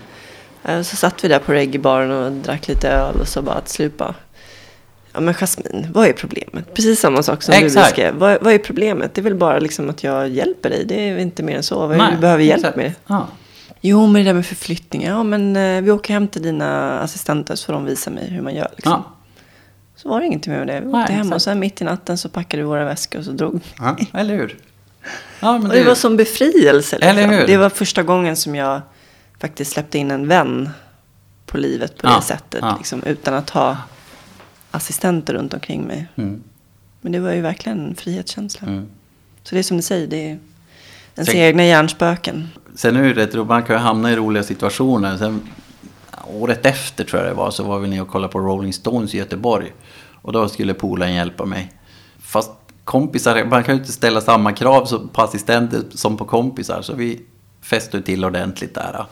[0.72, 3.96] Eh, Så satt vi där på reggaebaren och drack lite öl och så bara slut
[3.98, 4.14] bara,
[5.12, 6.74] ja men Jasmin, vad är problemet?
[6.74, 7.86] Precis samma sak som du Exakt.
[7.86, 8.14] beskrev.
[8.14, 9.14] Vad, vad är problemet?
[9.14, 10.84] Det är väl bara liksom att jag hjälper dig.
[10.84, 11.86] Det är inte mer än så.
[11.86, 12.92] Vad är det du behöver hjälp med?
[13.06, 13.28] Ja.
[13.80, 15.10] Jo, men det där med förflyttningar.
[15.10, 18.42] Ja, men eh, vi åker hem till dina assistenter så får de visa mig hur
[18.42, 18.68] man gör.
[18.76, 18.92] Liksom.
[18.92, 19.12] Ja.
[19.96, 20.80] Så var det ingenting med det.
[20.80, 21.34] Vi Nej, åkte hem exakt.
[21.34, 23.60] och sen mitt i natten så packade vi våra väskor och så drog vi.
[23.78, 24.58] ja, eller hur?
[25.40, 26.96] Ja, men Och det var som befrielse.
[26.96, 27.00] Liksom.
[27.18, 27.46] Eller hur?
[27.46, 28.80] Det var första gången som jag
[29.40, 30.70] faktiskt släppte in en vän
[31.46, 32.60] på livet på Ja, det sättet.
[32.62, 32.74] ja.
[32.78, 33.76] Liksom, utan att ha
[34.70, 36.06] assistenter runt omkring mig.
[36.16, 36.42] Mm.
[37.00, 38.68] Men det var ju verkligen en frihetskänsla.
[38.68, 38.86] Mm.
[39.42, 40.38] Så det är som du säger, det är ens
[41.28, 42.48] Tänk- egna hjärnspöken.
[42.76, 45.16] Sen är det rätt roligt, man kan ju hamna i roliga situationer.
[45.16, 45.48] Sen,
[46.26, 49.14] året efter tror jag det var, så var vi nere och kollade på Rolling Stones
[49.14, 49.72] i Göteborg.
[50.22, 51.72] Och då skulle polaren hjälpa mig.
[52.18, 52.50] Fast
[52.84, 56.82] kompisar, man kan ju inte ställa samma krav på assistenter som på kompisar.
[56.82, 57.22] Så vi
[57.62, 59.06] festade till ordentligt där.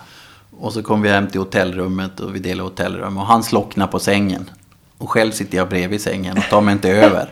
[0.59, 3.19] Och så kom vi hem till hotellrummet och vi delade hotellrum.
[3.19, 4.51] Och han slocknade på sängen.
[4.99, 7.31] Och själv sitter jag bredvid sängen och tar mig inte över.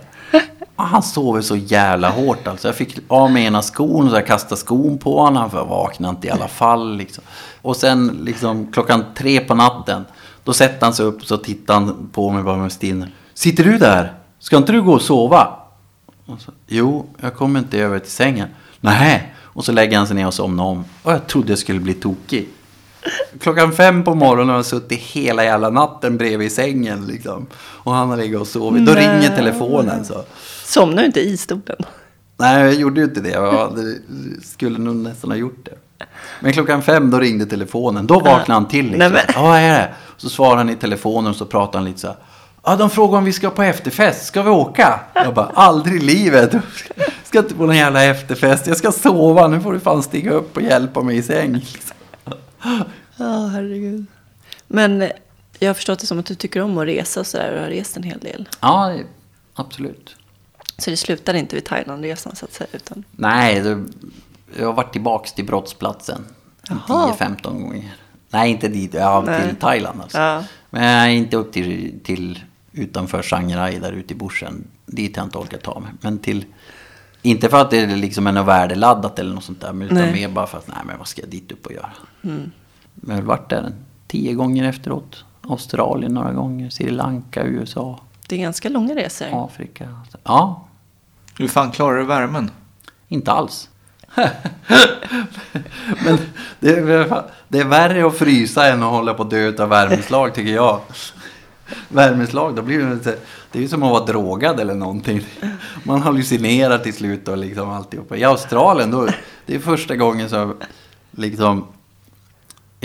[0.83, 2.69] Han sover så jävla hårt alltså.
[2.69, 5.51] Jag fick av med ena skon och så jag kastade skon på honom.
[5.53, 6.97] Han vaknade inte i alla fall.
[6.97, 7.25] Liksom.
[7.63, 10.05] Och sen liksom klockan tre på natten.
[10.45, 13.11] Då sätter han sig upp och så tittar han på mig bara med stinner.
[13.35, 14.13] Sitter du där?
[14.39, 15.49] Ska inte du gå och sova?
[16.27, 18.49] Och så, jo, jag kommer inte över till sängen.
[18.81, 19.35] Nej.
[19.55, 20.85] Och så lägger han sig ner och somnar om.
[21.03, 22.49] Och jag trodde jag skulle bli tokig.
[23.41, 27.47] Klockan fem på morgonen har jag suttit hela jävla natten bredvid sängen liksom.
[27.57, 28.87] Och han har legat och sovit.
[28.87, 29.03] Då Nej.
[29.09, 30.25] ringer telefonen så.
[30.65, 31.77] Somnar du inte i stolen?
[32.37, 33.31] Nej, jag gjorde ju inte det.
[33.31, 33.79] Jag
[34.45, 36.05] skulle nog nästan ha gjort det.
[36.41, 38.07] Men klockan fem då ringde telefonen.
[38.07, 38.85] Då vaknade han till.
[38.85, 39.13] Nej, Liksom.
[39.13, 39.89] men- Ja, vad är det?
[40.17, 42.17] Så svarade han i telefonen och så pratade han lite så här.
[42.65, 44.27] Ja, de frågar om vi ska på efterfest.
[44.27, 45.01] Ska vi åka?
[45.15, 46.55] Jag bara, aldrig i livet.
[47.25, 48.67] Ska inte på någon jävla efterfest.
[48.67, 49.49] Jag ska sova.
[49.49, 51.53] Nu får du fan stiga upp och hjälpa mig i säng.
[51.53, 51.97] Liksom.
[53.17, 54.07] Ja, herregud.
[54.67, 55.11] Men
[55.59, 57.55] jag har förstått det som att du tycker om att resa och sådär.
[57.55, 58.49] Och har rest en hel del.
[58.61, 58.99] Ja,
[59.55, 60.17] absolut.
[60.79, 62.69] Så det slutade inte vid Thailandresan så att säga.
[62.73, 63.05] Utan...
[63.11, 63.85] Nej, det,
[64.59, 66.25] jag har varit tillbaks till brottsplatsen.
[66.69, 67.15] Jaha.
[67.19, 67.95] 10-15 gånger.
[68.31, 68.95] Nej, inte dit.
[68.95, 69.49] Ja, Nej.
[69.49, 70.19] till Thailand alltså.
[70.19, 70.45] Ja.
[70.71, 72.41] Men inte upp till, till
[72.73, 74.65] utanför Shanghai där ute i bushen.
[74.87, 75.91] Dit har jag inte orkat ta mig.
[76.01, 76.45] Men till...
[77.23, 79.73] Inte för att det liksom är något värdeladdat eller något sånt där.
[79.73, 80.13] Men utan Nej.
[80.13, 81.93] mer bara för att, nej men vad ska jag dit upp och göra?
[82.23, 82.53] Men
[83.07, 83.73] jag har varit där
[84.09, 85.25] tio gånger efteråt.
[85.49, 89.45] Australien några gånger, Sri Lanka, USA, Det är ganska långa resor.
[89.45, 89.89] Afrika.
[90.25, 90.65] Ja,
[91.39, 92.51] Hur fan klarar du värmen?
[93.09, 93.69] Inte alls.
[96.05, 96.19] Men
[96.61, 100.35] det är, det är värre att frysa än att hålla på att dö av värmeslag
[100.35, 100.81] tycker jag.
[101.89, 103.19] Värmeslag, då blir det, lite-
[103.53, 105.21] det är ju som att vara drogad eller någonting.
[105.85, 108.17] Man hallucinerar till slut och liksom alltihopa.
[108.17, 109.09] I Australien, då,
[109.47, 110.57] det är första gången som
[111.11, 111.65] liksom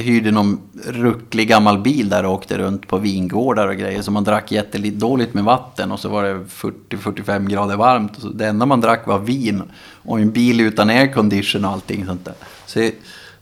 [0.02, 4.02] hyrde någon rucklig gammal bil där och åkte runt på vingårdar och grejer.
[4.02, 8.16] Så man drack jättedåligt med vatten och så var det 40-45 grader varmt.
[8.16, 12.06] Och så det enda man drack var vin och en bil utan aircondition och allting
[12.06, 12.34] sånt där.
[12.66, 12.90] Så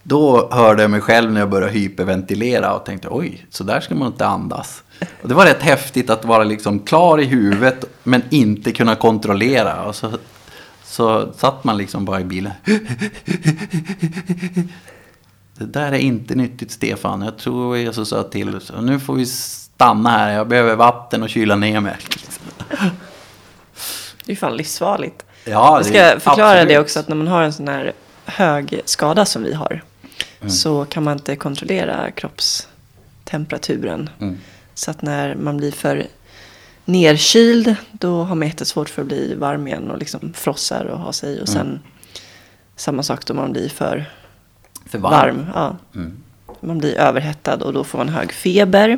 [0.04, 3.96] då hörde jag mig själv när jag började hyperventilera och tänkte oj, så där ska
[3.96, 4.84] man inte andas.
[5.22, 9.84] Och det var rätt häftigt att vara liksom klar i huvudet men inte kunna kontrollera.
[9.84, 10.12] Och så,
[10.84, 12.52] så satt man liksom bara i bilen.
[15.58, 17.22] Det där är inte nyttigt Stefan.
[17.22, 18.62] Jag tror jag så sa till.
[18.62, 20.32] Så nu får vi stanna här.
[20.34, 21.98] Jag behöver vatten och kyla ner mig.
[24.26, 25.26] Det är fan livsfarligt.
[25.44, 26.70] Ja, Jag det ska är förklara absolut.
[26.70, 27.94] det också att när man har en sån här
[28.26, 29.84] hög skada som vi har.
[30.40, 30.52] Mm.
[30.52, 34.10] Så kan man inte kontrollera kroppstemperaturen.
[34.20, 34.38] Mm.
[34.74, 36.08] Så att när man blir för
[36.86, 41.14] nerkyld då har man jättesvårt för att bli varm igen och liksom frossar och ha
[41.14, 41.42] sig.
[41.42, 41.80] Och sen
[42.76, 44.06] samma sak då man blir för
[44.96, 45.38] För varm.
[45.38, 45.46] varm.
[45.54, 45.76] ja.
[45.96, 46.18] Mm.
[46.60, 48.98] Man blir överhettad och då får man hög feber.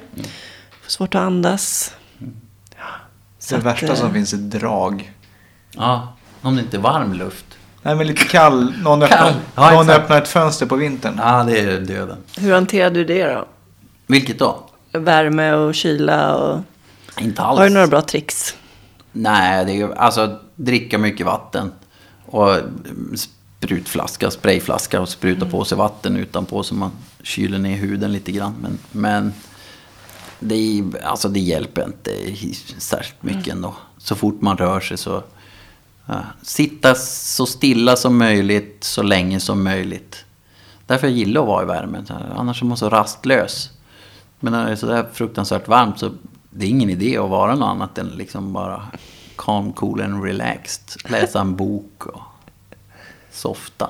[0.82, 1.93] Får svårt att andas.
[2.78, 2.84] Ja,
[3.39, 5.14] så Det att, värsta eh, som finns är drag.
[5.76, 7.45] Ja, om det inte är varm luft.
[7.82, 8.74] Nej men lite kall.
[8.84, 9.34] Någon, öppnar, Kall.
[9.56, 11.16] Ja, någon öppnar ett fönster på vintern.
[11.24, 12.18] Ja, det är döden.
[12.38, 13.45] Hur hanterar du det då?
[14.08, 14.70] Vilket då?
[14.91, 16.60] Värme och kyla och...
[17.20, 17.60] Inte alls.
[17.60, 18.56] Har du några bra tricks?
[19.12, 21.72] Nej, det är ju alltså dricka mycket vatten.
[22.26, 23.16] Och mm,
[23.58, 26.91] sprutflaska, sprayflaska och spruta på sig vatten utanpå så man
[27.24, 28.55] kyler ner huden lite grann.
[28.62, 29.34] Men, men
[30.39, 32.12] det, alltså det hjälper inte
[32.78, 33.76] särskilt mycket ändå.
[33.97, 35.24] Så fort man rör sig så...
[36.05, 40.26] Ja, sitta så stilla som möjligt så länge som möjligt.
[40.86, 42.08] Därför jag gillar att vara i värmen.
[42.36, 43.70] Annars är man så rastlös.
[44.39, 46.12] Men när det är sådär fruktansvärt varmt så
[46.49, 48.88] det är ingen idé att vara något annat än liksom bara
[49.36, 51.12] calm, cool and relaxed.
[51.12, 52.22] Läsa en bok och
[53.38, 53.90] softa.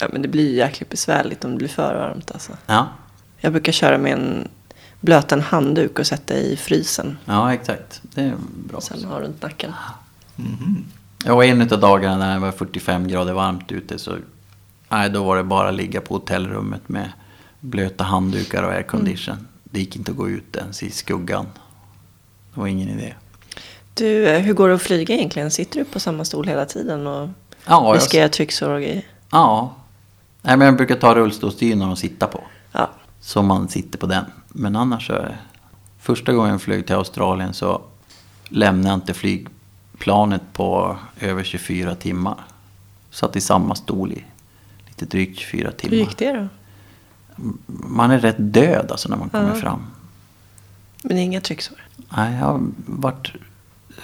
[0.00, 2.52] Ja, men det blir ju jäkligt besvärligt om det blir för varmt alltså.
[2.66, 2.88] Ja,
[3.40, 4.48] Jag brukar köra med en
[5.00, 7.18] blöta en handduk och sätta i frysen.
[7.24, 8.02] ja exakt.
[8.02, 8.34] Det är
[8.68, 8.80] bra.
[8.80, 9.72] Sen ha runt nacken.
[11.24, 14.16] Jag var en av dagarna när det var 45 grader varmt ute så
[14.88, 17.12] nej, då var det bara att ligga på hotellrummet med
[17.60, 19.46] blöta handdukar och aircondition.
[19.64, 21.46] Det gick inte att gå ut ens i skuggan.
[22.54, 23.14] Det var ingen idé.
[23.94, 25.50] Du, eh, hur går det att flyga egentligen?
[25.50, 27.28] Sitter du på samma stol hela tiden och
[27.66, 29.02] Ja, jag, riskerar trycksår och grejer?
[29.30, 29.74] ja.
[30.42, 32.44] Nej, men jag brukar ta rullstolsdynor och sitta på.
[32.72, 32.90] Ja.
[33.20, 34.24] Så man sitter på den.
[34.48, 35.38] Men annars så är det...
[36.00, 37.82] Första gången jag flög till Australien så
[38.48, 42.36] lämnade jag inte flygplanet på över 24 timmar.
[43.10, 44.24] Satt i samma stol i
[44.88, 45.96] lite drygt 24 Hur timmar.
[45.96, 46.48] gick det då?
[47.66, 49.54] Man är rätt död alltså när man kommer Ja.
[49.54, 49.86] fram.
[51.02, 51.78] Men inga trycksår?
[52.16, 53.32] Nej, jag har varit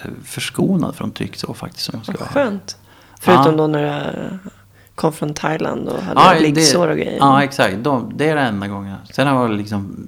[0.03, 1.89] eh, förskonad från trycksår faktiskt.
[1.89, 2.77] Om jag ska Vad skönt.
[3.19, 3.57] Förutom Ja.
[3.57, 4.49] då när du
[4.95, 7.17] kom från Thailand och hade det- liggsår och grejer.
[7.19, 7.77] Ja, exakt.
[7.83, 8.95] De, det är det enda gången.
[9.13, 10.07] Sen har jag liksom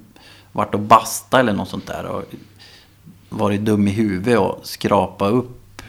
[0.52, 2.04] varit och basta eller något sånt där.
[2.04, 2.22] Och
[3.28, 5.82] varit dum i huvudet och skrapa upp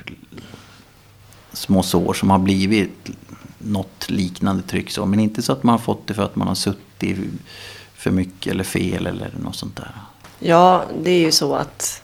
[1.54, 3.10] små sår som har blivit
[3.58, 5.06] något liknande trycksår.
[5.06, 7.18] Men inte så att man har fått det för att man har suttit
[7.96, 9.92] för mycket eller fel eller något sånt där.
[10.40, 12.04] Ja, det är ju så att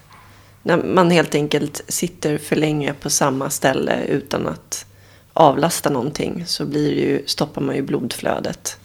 [0.64, 4.86] när man helt enkelt sitter för länge på samma ställe utan att
[5.38, 8.78] avlasta någonting så blir ju, stoppar man ju blodflödet.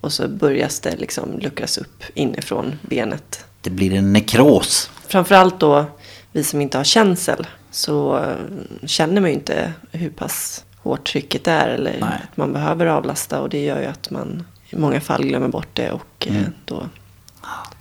[0.00, 3.44] Och så börjar det liksom luckras upp inifrån benet.
[3.60, 4.90] Det blir en nekros.
[5.08, 5.84] Framförallt då
[6.32, 11.46] vi som inte har känsel så eh, känner man ju inte hur pass hårt trycket
[11.46, 12.20] är eller Nej.
[12.30, 15.68] att man behöver avlasta och det gör ju att man i många fall glömmer bort
[15.72, 16.52] det och eh, Mm.
[16.64, 16.88] då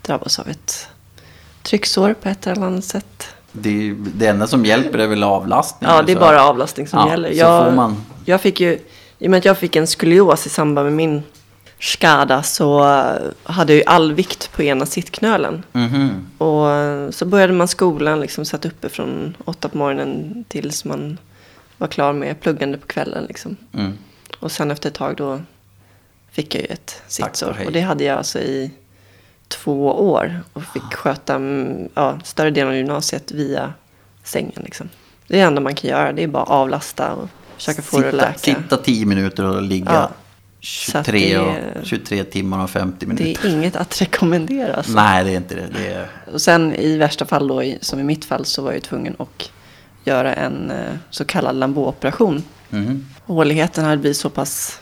[0.01, 0.87] drabbas av ett
[1.63, 3.27] trycksår på ett eller annat sätt.
[3.61, 5.89] Det, det enda som hjälper är väl avlastning.
[5.89, 7.31] Ja, det är Så- bara avlastning som Ja, gäller.
[7.31, 7.95] så Jag, får man-
[8.25, 8.79] jag fick ju,
[9.19, 11.23] i och med att jag fick en skolios i samband med min
[11.79, 15.63] skada så eh, hade jag ju all vikt på ena sittknölen.
[15.71, 16.27] Mhm.
[16.37, 21.17] Och eh, så började man skolan, liksom satt uppe från åtta på morgonen tills man
[21.77, 23.25] var klar med pluggande på kvällen.
[23.27, 23.55] Liksom.
[23.73, 23.93] Mm.
[24.39, 25.39] Och sen efter ett tag då
[26.31, 27.53] fick jag ju ett och sittsår.
[27.57, 27.65] hej.
[27.67, 28.71] Och det hade jag alltså i
[29.47, 30.39] två år.
[30.53, 33.73] Och fick sköta mm, ja, större delen av gymnasiet via
[34.23, 34.61] sängen.
[34.63, 34.89] Liksom.
[35.27, 36.11] Det är det enda man kan göra.
[36.13, 38.37] Det är bara att avlasta och försöka få det att läka.
[38.37, 40.09] sitta 10 minuter och ligga Ja.
[40.61, 43.47] Så att 23, och, det- 23 timmar och 50 Det minuter.
[43.47, 44.73] är inget att rekommendera.
[44.75, 44.91] Alltså.
[44.91, 45.67] Nej, det är inte det.
[45.77, 48.83] det är, Och sen i värsta fall då, som i mitt fall, så var jag
[48.83, 49.51] tvungen att
[50.03, 52.43] göra en eh, så kallad Lambeau-operation.
[52.69, 53.05] Mhm.
[53.25, 54.79] Håligheten hade blivit så pass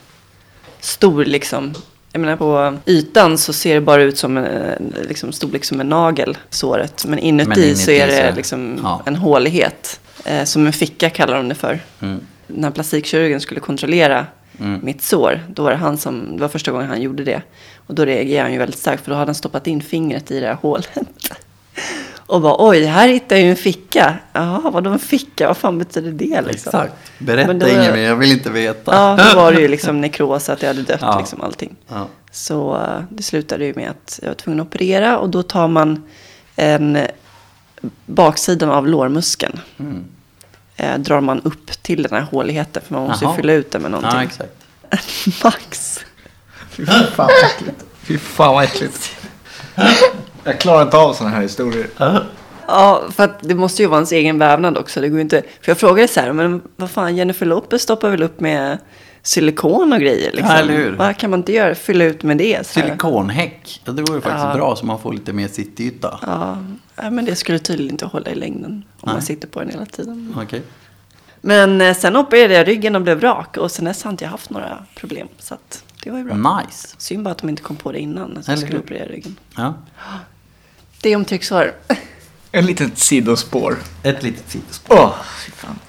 [0.79, 1.73] stor liksom.
[2.15, 5.89] Jag menar på ytan så ser det bara ut som en liksom, storlek som en
[5.89, 7.05] nagel, såret.
[7.05, 9.01] Men inuti, Men inuti så är det så- liksom ja.
[9.05, 9.99] en hålighet.
[10.25, 11.79] Eh, som en ficka kallar de det för.
[12.01, 12.19] Mm.
[12.47, 14.25] När plastikkirurgen skulle kontrollera
[14.59, 14.79] Mm.
[14.83, 17.41] mitt sår, då var det han som, det var första gången han gjorde det.
[17.87, 20.39] Och då reagerade han ju väldigt starkt för då hade han stoppat in fingret i
[20.39, 20.89] det här hålet.
[22.25, 24.15] Och bara oj, här hittar jag ju en ficka.
[24.33, 25.47] Jaha, vadå en ficka?
[25.47, 26.69] Vad fan betyder det liksom?
[26.69, 26.93] Exakt.
[27.19, 28.91] Berätta då- inget mer, jag vill inte veta.
[28.95, 31.19] Ja, då var det ju liksom nekros, att jag hade dött Ja.
[31.19, 31.75] liksom allting.
[31.87, 32.07] Ja.
[32.31, 35.67] Så eh, det slutade ju med att jag var tvungen att operera och då tar
[35.67, 36.03] man
[36.55, 36.97] en
[38.05, 39.59] baksidan av lårmuskeln.
[39.79, 40.03] Mm.
[40.75, 43.35] Eh, drar man upp till den här håligheten för man måste ju Jaha.
[43.37, 44.19] fylla ut den med någonting.
[44.19, 44.53] ja, exakt.
[45.43, 45.99] Max.
[46.69, 47.85] Fy fan vad äckligt.
[48.03, 49.15] Fy fan vad äckligt.
[50.43, 51.87] Jag klarar inte av sådana här historier.
[52.67, 55.01] Ja, för att det måste ju vara ens egen vävnad också.
[55.01, 55.41] Det går ju inte.
[55.61, 58.77] För jag frågade så här, men vad fan, Jennifer Lopez stoppar väl upp med
[59.21, 60.49] silikon och grejer liksom.
[60.51, 60.91] Ja, eller hur?
[60.91, 61.75] Vad kan man inte göra?
[61.75, 62.67] Fylla ut med det?
[62.67, 62.87] Så här.
[62.87, 64.53] Silikonhäck, ja, det går ju faktiskt Ja.
[64.55, 66.19] bra så man får lite mer sittyta.
[66.21, 66.57] Ja,
[66.95, 69.85] nej, men det skulle tydligen inte hålla i längden om man sitter på den hela
[69.85, 70.35] tiden.
[70.43, 70.61] Okej.
[71.41, 74.31] Men eh, sen opererade jag ryggen och blev rak och sen dess har inte jag
[74.31, 75.27] haft några problem.
[75.39, 76.35] Så att det var ju bra.
[76.65, 76.95] Nice.
[76.97, 78.83] Synd bara att de inte kom på det innan att jag Eller skulle hur?
[78.83, 79.35] operera ryggen.
[79.57, 79.73] Ja.
[81.03, 81.73] Det är om trycksår.
[82.51, 83.77] En litet sidospår.
[84.03, 84.95] Ett litet sidospår.
[84.95, 85.79] Åh, fy fan.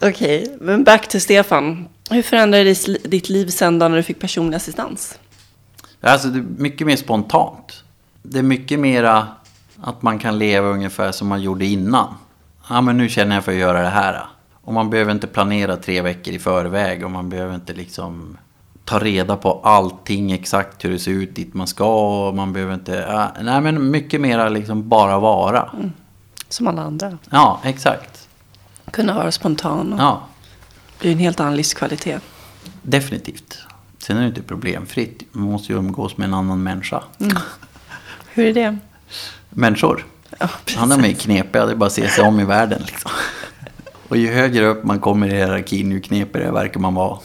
[0.00, 1.88] Okej, men back to Stefan.
[2.10, 5.18] Hur förändrades ditt liv sen då när du fick personlig assistans?
[6.00, 7.84] Alltså det är mycket mer spontant.
[8.22, 9.28] Det är mycket mera
[9.80, 12.14] att man kan leva ungefär som man gjorde innan.
[12.68, 14.26] Ja men nu känner jag för att göra det här.
[14.52, 18.38] Och man behöver inte planera tre veckor i förväg och man behöver inte liksom
[18.88, 22.74] ta reda på allting exakt hur det ser ut dit man ska och man behöver
[22.74, 23.06] inte...
[23.08, 25.70] Ja, nej men mycket mera liksom bara vara.
[26.48, 27.18] Som alla andra.
[27.30, 28.28] Ja, exakt.
[28.90, 30.20] Kunna vara spontan och Ja,
[31.00, 32.22] bli en helt annan livskvalitet.
[32.82, 33.58] definitivt.
[33.98, 35.22] Sen är det inte problemfritt.
[35.32, 37.02] Man måste ju umgås med en annan människa.
[38.28, 38.78] Hur är det?
[39.50, 40.06] Människor.
[40.38, 42.82] Ja, Han är med knepiga, det är bara att se sig om i världen.
[42.86, 43.10] Liksom.
[44.08, 47.18] Och ju högre upp man kommer i hierarkin, ju knepigare verkar man vara.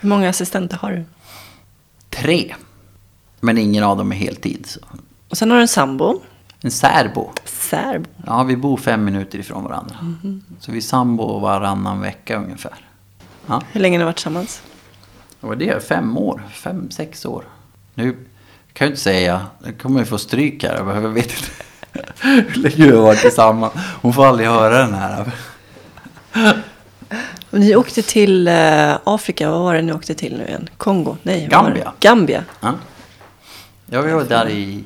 [0.00, 1.04] Hur många assistenter har du?
[2.10, 2.54] Tre.
[3.40, 4.66] Men ingen av dem är heltid.
[4.66, 4.80] Så.
[5.28, 6.20] Och sen har du en sambo.
[6.60, 7.30] En särbo.
[7.44, 8.08] Särbo.
[8.26, 9.96] Ja, vi bor fem minuter ifrån varandra.
[10.60, 12.74] Så vi sambo varannan vecka ungefär.
[13.46, 14.62] Ja, Hur länge har ni varit tillsammans?
[15.58, 16.42] det är fem år.
[16.52, 17.44] Fem, sex år.
[17.94, 18.12] Nu
[18.72, 20.76] kan jag inte säga, nu kommer jag få stryk här.
[20.76, 21.50] Jag vet inte
[22.20, 23.72] hur länge vi har varit tillsammans.
[24.02, 25.32] Hon får aldrig höra den här.
[27.50, 29.50] Ni åkte till eh, Afrika.
[29.50, 30.68] Vad var det ni åkte till nu igen?
[30.76, 31.16] Kongo?
[31.22, 31.48] Nej?
[31.50, 31.92] Gambia.
[32.00, 32.44] Gambia.
[32.60, 32.74] Ja,
[33.86, 34.84] ja vi var där i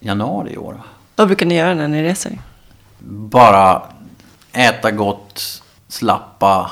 [0.00, 0.72] januari i år.
[0.72, 0.80] va?
[1.16, 2.38] Vad brukar ni göra när ni reser?
[3.08, 3.82] Bara
[4.52, 6.70] äta gott, slappa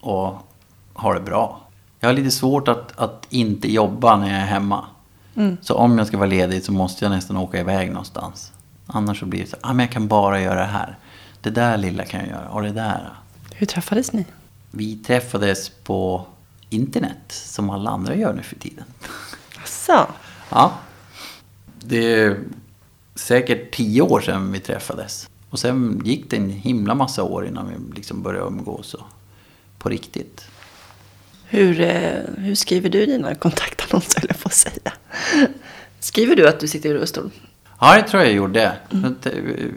[0.00, 0.46] och
[0.94, 1.60] ha det bra.
[2.00, 4.84] Jag har lite svårt att, att inte jobba när jag är hemma.
[5.62, 8.52] Så om jag ska vara ledig så måste jag nästan åka iväg någonstans.
[8.86, 10.98] Annars så blir det så ah, men jag kan bara göra det här.
[11.40, 13.10] Det där lilla kan jag göra och det där.
[13.60, 14.24] Hur träffades ni?
[14.70, 16.26] Vi träffades på
[16.70, 18.84] internet som alla andra gör nu för tiden.
[19.64, 20.06] Asså.
[20.50, 20.78] Ja.
[21.80, 22.38] Det är
[23.14, 25.28] säkert tio år sedan vi träffades.
[25.50, 29.06] Och sen gick det en himla massa år innan vi liksom började umgås och
[29.78, 30.44] på riktigt.
[31.44, 34.92] Hur, eh, hur skriver du dina kontaktannonser, eller att säga?
[35.98, 37.30] Skriver du att du sitter i rullstol?
[37.80, 38.76] Ja, det tror jag jag gjorde.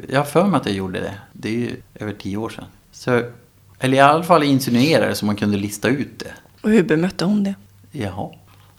[0.10, 1.16] Jag har för mig att jag gjorde det.
[1.34, 2.66] Det är ju över tio år sedan.
[2.92, 3.24] Så,
[3.84, 6.34] eller i alla fall insinuerade så man kunde lista ut det.
[6.62, 7.56] Och hur bemötte hon det?
[7.92, 8.30] Jaha.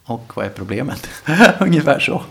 [0.05, 1.09] Och vad är problemet?
[1.61, 2.23] Ungefär så.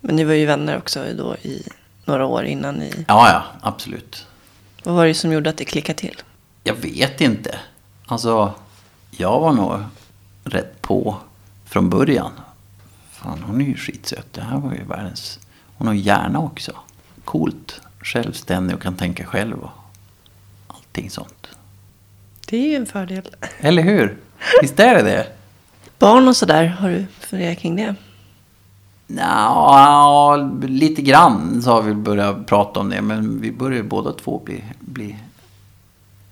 [0.00, 1.68] Men ni var ju vänner också då i
[2.04, 3.04] några år innan ni...
[3.08, 4.26] Ja, ja, absolut.
[4.84, 6.22] Vad var det som gjorde att det klickade till?
[6.64, 7.58] Jag vet inte.
[8.06, 8.54] Alltså,
[9.10, 9.80] jag var nog
[10.44, 11.16] rätt på
[11.64, 12.32] från början.
[13.10, 14.32] Fan, hon är ju skitsöt.
[14.32, 15.38] Det här var ju världens...
[15.76, 16.72] Hon har hjärna också.
[17.24, 17.80] Coolt.
[18.00, 19.70] Självständig och kan tänka själv och
[20.68, 21.35] allting sånt.
[22.48, 23.28] Det är ju en fördel.
[23.60, 24.18] Eller hur?
[24.62, 25.26] Visst är det det?
[25.98, 27.94] Barn och sådär, har du funderat kring det?
[29.06, 33.02] Nja, lite grann så har vi börjat prata om det.
[33.02, 35.16] Men vi börjar ju båda två bli, bli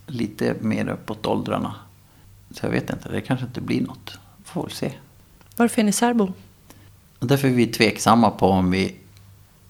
[0.07, 1.75] lite mer uppåt åldrarna.
[2.51, 4.19] Så jag vet inte, det kanske inte blir något.
[4.45, 4.93] Får vi se.
[5.57, 6.33] Varför är ni särbo?
[7.19, 8.97] Därför är vi tveksamma på om vi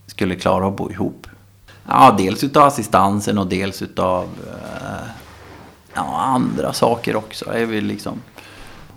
[0.06, 1.26] skulle klara att bo ihop.
[1.88, 5.03] Ja, dels utav assistansen och dels utav eh,
[5.94, 7.52] ja, andra saker också.
[7.52, 8.20] Är vi liksom,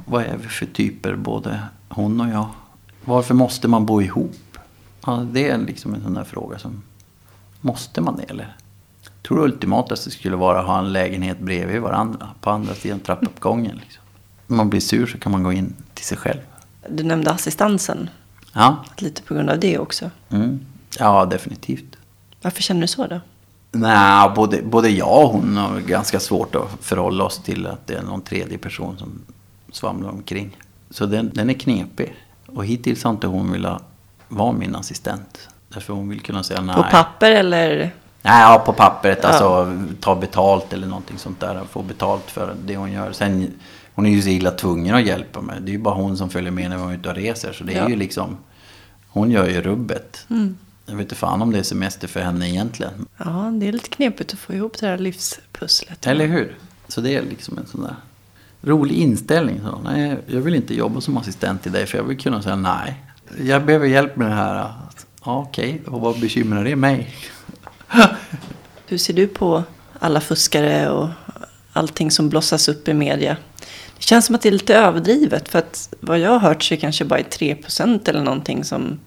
[0.06, 2.50] vad är vi för typer, både hon och jag?
[3.06, 4.58] Varför måste man bo ihop?
[5.06, 6.82] Ja, det är liksom en sån där fråga som...
[7.62, 8.56] Måste man det eller?
[9.04, 12.30] Jag tror ultimatast skulle vara att ha en lägenhet bredvid varandra.
[12.42, 13.76] På andra sidan trappuppgången.
[13.84, 14.04] Liksom.
[14.48, 16.40] Om man blir sur så kan man gå in till sig själv.
[16.90, 18.10] Du nämnde assistansen.
[18.54, 20.10] Ja, Lite på grund av det också.
[20.30, 20.60] mm.
[21.00, 21.96] ja definitivt.
[22.42, 23.20] Varför känner du så då?
[23.80, 27.94] Nej, både, både jag och hon har ganska svårt att förhålla oss till att det
[27.94, 29.22] är någon tredje person som
[29.72, 30.58] svamlar omkring.
[30.90, 32.16] Så den, den är knepig.
[32.48, 33.84] Och hittills har inte hon velat
[34.28, 35.50] vara min assistent.
[35.70, 36.76] Därför hon vill kunna säga nej.
[36.76, 37.78] På papper eller?
[38.22, 39.20] Nej, ja, på pappret.
[39.22, 39.30] Ja.
[39.30, 41.62] Alltså ta betalt eller någonting sånt där.
[41.70, 43.12] Få betalt för det hon gör.
[43.12, 43.52] Sen,
[43.96, 45.58] hon är ju så illa tvungen att hjälpa mig.
[45.62, 47.54] Det är ju bara hon som följer med när hon är ute och reser.
[47.54, 47.90] Så det är Ja.
[47.90, 48.38] ju liksom...
[49.10, 50.26] Hon gör ju rubbet.
[50.30, 50.58] Mm.
[50.90, 53.08] Jag vet inte fan om det är semester för henne egentligen.
[53.18, 56.08] Ja, det är lite knepigt att få ihop det här livspusslet.
[56.08, 56.58] Eller hur?
[56.88, 57.96] Så det är liksom en sån där
[58.62, 59.62] rolig inställning.
[59.62, 62.56] Så, nej, jag vill inte jobba som assistent till dig för jag vill kunna säga
[62.56, 63.04] nej.
[63.42, 64.56] Jag behöver hjälp med det här.
[65.26, 67.16] Ja, Okej, och vad bekymrar det mig?
[68.88, 69.64] Hur ser du på
[70.00, 71.10] alla fuskare och
[71.74, 73.38] allting som blossas upp i media?
[73.98, 75.50] Det känns som att det är lite överdrivet.
[75.50, 79.00] För att vad jag har hört så är det kanske bara 3% eller någonting som...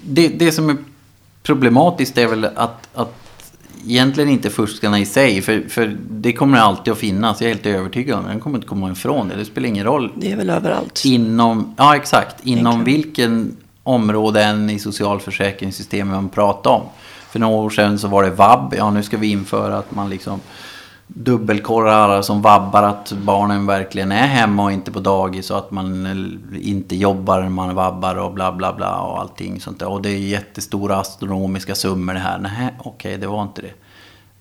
[0.00, 0.76] Det, det som är
[1.48, 3.14] problematiskt är väl att, att
[3.86, 5.42] egentligen inte fuskarna i sig.
[5.42, 7.40] För, för det kommer alltid att finnas.
[7.40, 8.30] Jag är helt övertygad om det.
[8.30, 9.36] Den kommer inte komma ifrån det.
[9.36, 10.12] Det spelar ingen roll.
[10.16, 11.02] Det är väl överallt.
[11.04, 16.82] Inom, ja exakt, inom vilken område än i socialförsäkringssystemet man pratar om.
[17.30, 18.74] För några år sedan så var det vab.
[18.78, 20.40] Ja, nu ska vi införa att man liksom
[21.10, 25.70] Dubbelkorrar alla som vabbar att barnen verkligen är hemma och inte på dagis och att
[25.70, 26.06] man
[26.62, 29.88] inte jobbar när man vabbar och bla bla bla och allting sånt där.
[29.88, 32.38] Och det är jättestora astronomiska summor det här.
[32.38, 33.72] Nej, okej, det var inte det.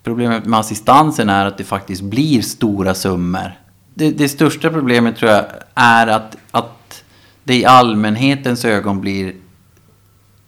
[0.04, 3.60] Problemet med assistansen är att det faktiskt blir stora summor.
[3.94, 5.46] Det, det största problemet tror jag
[5.76, 7.04] är att, att
[7.44, 9.36] det i allmänhetens ögon blir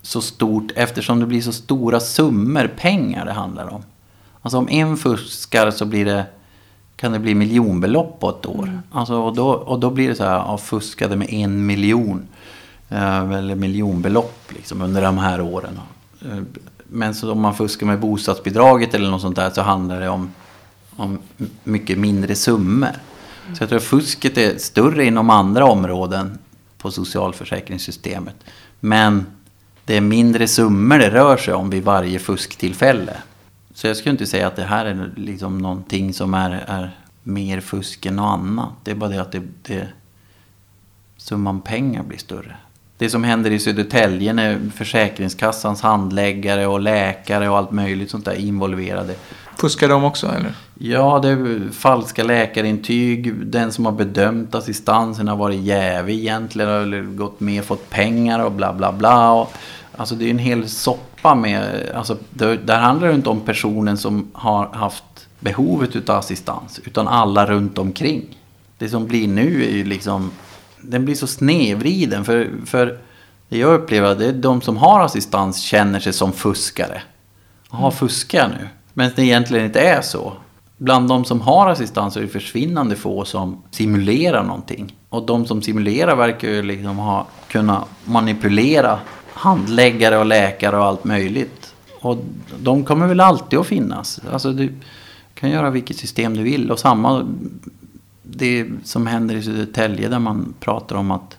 [0.01, 3.84] så stort eftersom det blir så stora summor pengar det handlar om.
[4.42, 6.26] Alltså om en fuskar så blir det
[6.96, 8.82] kan det bli miljonbelopp på ett år.
[8.92, 12.28] Alltså, och, då, och då blir det så här, ja, fuskade med en miljon.
[12.90, 15.80] Eh, eller miljonbelopp liksom, under de här åren.
[16.22, 16.38] Eh,
[16.88, 20.32] men så om man fuskar med bostadsbidraget eller något sånt där så handlar det om,
[20.96, 21.20] om
[21.64, 22.92] mycket mindre summor.
[23.54, 26.38] Så jag tror att fusket är större inom andra områden
[26.78, 28.36] på socialförsäkringssystemet.
[28.80, 29.26] Men
[29.86, 33.18] det är mindre summor det rör sig om vid varje fusktillfälle.
[33.80, 36.91] Så jag skulle inte säga att det här är liksom någonting som är, är
[37.23, 38.69] mer fusk än något annat.
[38.84, 39.88] Det är bara det att det, det,
[41.17, 42.55] summan pengar blir större.
[42.97, 48.32] Det som händer i Södertälje när Försäkringskassans handläggare och läkare och allt möjligt sånt där
[48.32, 49.15] är involverade.
[49.57, 50.53] Fuskar de också eller?
[50.73, 53.36] Ja, det är falska läkarintyg.
[53.36, 56.69] Den som har bedömt assistansen har varit jävig egentligen.
[56.69, 59.32] Eller gått med och fått pengar och bla bla bla.
[59.32, 59.53] Och,
[59.95, 61.91] alltså det är en hel soppa med...
[61.95, 65.03] Alltså, det, där handlar det inte om personen som har haft
[65.39, 66.80] behovet av assistans.
[66.86, 68.38] Utan alla runt omkring.
[68.78, 70.32] Det som blir nu är ju liksom...
[70.82, 72.26] Den blir så snedvriden.
[72.26, 72.97] För, för
[73.49, 77.01] det jag upplever det är de som har assistans känner sig som fuskare.
[77.72, 78.67] Jaha, fuskar jag nu?
[78.93, 80.34] Men det egentligen inte är så.
[80.78, 84.95] Bland de som har assistans är det försvinnande få som simulerar någonting.
[85.09, 88.99] Och de som simulerar verkar ju liksom ha kunnat manipulera
[89.40, 91.74] handläggare och läkare och allt möjligt.
[92.00, 92.18] Och
[92.60, 94.20] de kommer väl alltid att finnas.
[94.32, 94.74] Alltså du
[95.34, 96.72] kan göra vilket system du vill.
[96.72, 97.28] Och samma
[98.24, 101.38] det som händer i Södertälje där man pratar om att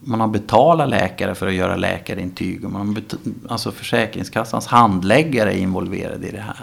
[0.00, 2.64] man har betalat läkare för att göra läkarintyg.
[2.64, 3.02] Och man har
[3.48, 6.56] alltså Försäkringskassans handläggare är involverade i det här.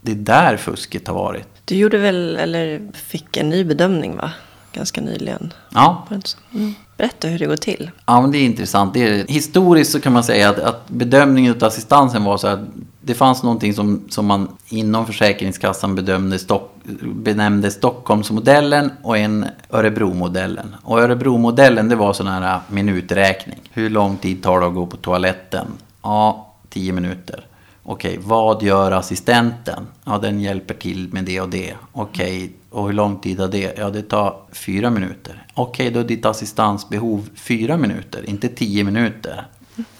[0.00, 1.48] Det är där fusket har varit.
[1.64, 4.32] Du gjorde väl, eller fick en ny bedömning va?
[4.76, 5.52] Ganska nyligen.
[5.74, 6.06] Ja.
[6.54, 6.74] Mm.
[6.96, 7.90] Berätta hur det går till.
[8.06, 8.94] Ja, men det är intressant.
[8.94, 12.60] Det är, historiskt så kan man säga att, att bedömningen av assistansen var så att
[13.00, 20.76] det fanns någonting som, som man inom Försäkringskassan bedömde Stock, benämnde Stockholmsmodellen och en Örebromodellen.
[20.82, 23.60] Och Örebromodellen det var sån här minuträkning.
[23.70, 25.66] Hur lång tid tar det att gå på toaletten?
[26.02, 27.46] Ja, tio minuter.
[27.82, 29.86] Okej, vad gör assistenten?
[30.04, 31.74] Ja, den hjälper till med det och det.
[31.92, 33.74] Okej, och hur lång tid har det?
[33.78, 35.46] Ja, det tar fyra minuter.
[35.54, 39.46] Okej, då är ditt assistansbehov fyra minuter, inte tio minuter.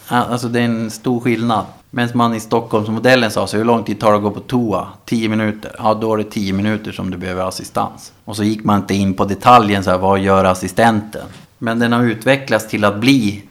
[0.07, 1.64] Alltså det är en stor skillnad.
[1.91, 4.89] Medan man i Stockholmsmodellen sa så hur lång tid tar det att gå på toa?
[5.05, 5.72] Tio minuter.
[5.79, 8.12] Ja, då är det tio minuter som du behöver assistans.
[8.24, 11.27] Och så gick man inte in på detaljen så här, vad gör assistenten?
[11.59, 13.43] Men den har utvecklats till att bli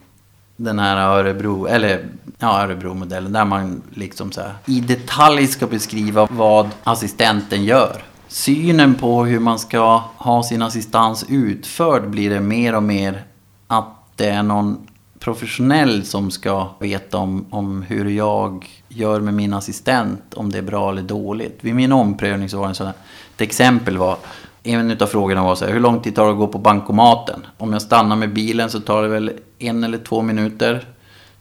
[0.56, 2.06] den här Örebro, eller
[2.40, 8.04] ja, Örebro-modellen där man liksom så här, i detalj ska beskriva vad assistenten gör.
[8.28, 13.24] Synen på hur man ska ha sin assistans utförd blir det mer och mer
[13.68, 14.88] att det är någon
[15.20, 20.62] professionell som ska veta om, om hur jag gör med min assistent, om det är
[20.62, 21.58] bra eller dåligt.
[21.62, 22.96] Vid min omprövning så var det en sån här,
[23.36, 24.18] ett exempel var
[24.64, 27.46] en av frågorna var så här, hur lång tid tar det att gå på bankomaten?
[27.58, 30.88] Om jag stannar med bilen så tar det väl en eller två minuter.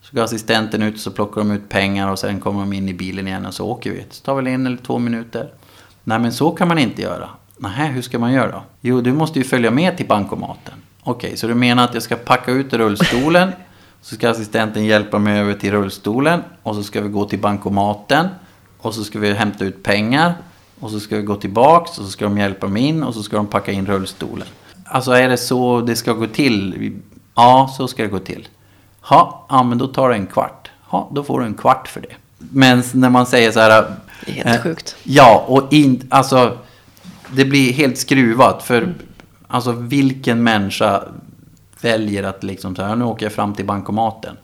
[0.03, 2.89] Så går assistenten ut och så plockar de ut pengar och sen kommer de in
[2.89, 4.05] i bilen igen och så åker vi.
[4.11, 5.51] Så tar väl en eller två minuter.
[6.05, 7.28] Nej men så kan man inte göra.
[7.57, 8.62] Nej, hur ska man göra då?
[8.80, 10.74] Jo, du måste ju följa med till bankomaten.
[11.02, 13.52] Okej, okay, så du menar att jag ska packa ut rullstolen.
[14.00, 16.42] så ska assistenten hjälpa mig över till rullstolen.
[16.62, 18.28] Och så ska vi gå till bankomaten.
[18.78, 20.34] Och så ska vi hämta ut pengar.
[20.80, 23.22] Och så ska vi gå tillbaks och så ska de hjälpa mig in och så
[23.22, 24.46] ska de packa in rullstolen.
[24.84, 26.92] Alltså är det så det ska gå till?
[27.34, 28.48] Ja, så ska det gå till.
[29.00, 30.70] Ha, ja, men då tar det en kvart.
[30.90, 32.14] Ja, då får du en kvart för det.
[32.38, 33.84] Men när man säger så här...
[34.26, 34.96] Det är helt eh, sjukt.
[35.02, 36.58] Ja, och in, alltså...
[37.32, 38.62] Det blir helt skruvat.
[38.62, 38.94] För mm.
[39.48, 41.02] alltså vilken människa
[41.80, 44.36] väljer att liksom så här, nu åker jag fram till bankomaten.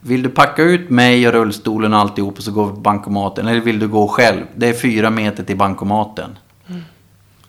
[0.00, 3.48] Vill du packa ut mig och rullstolen och alltihop och så går vi på bankomaten?
[3.48, 4.42] Eller vill du gå själv?
[4.54, 6.38] Det är fyra meter till bankomaten.
[6.68, 6.82] Mm.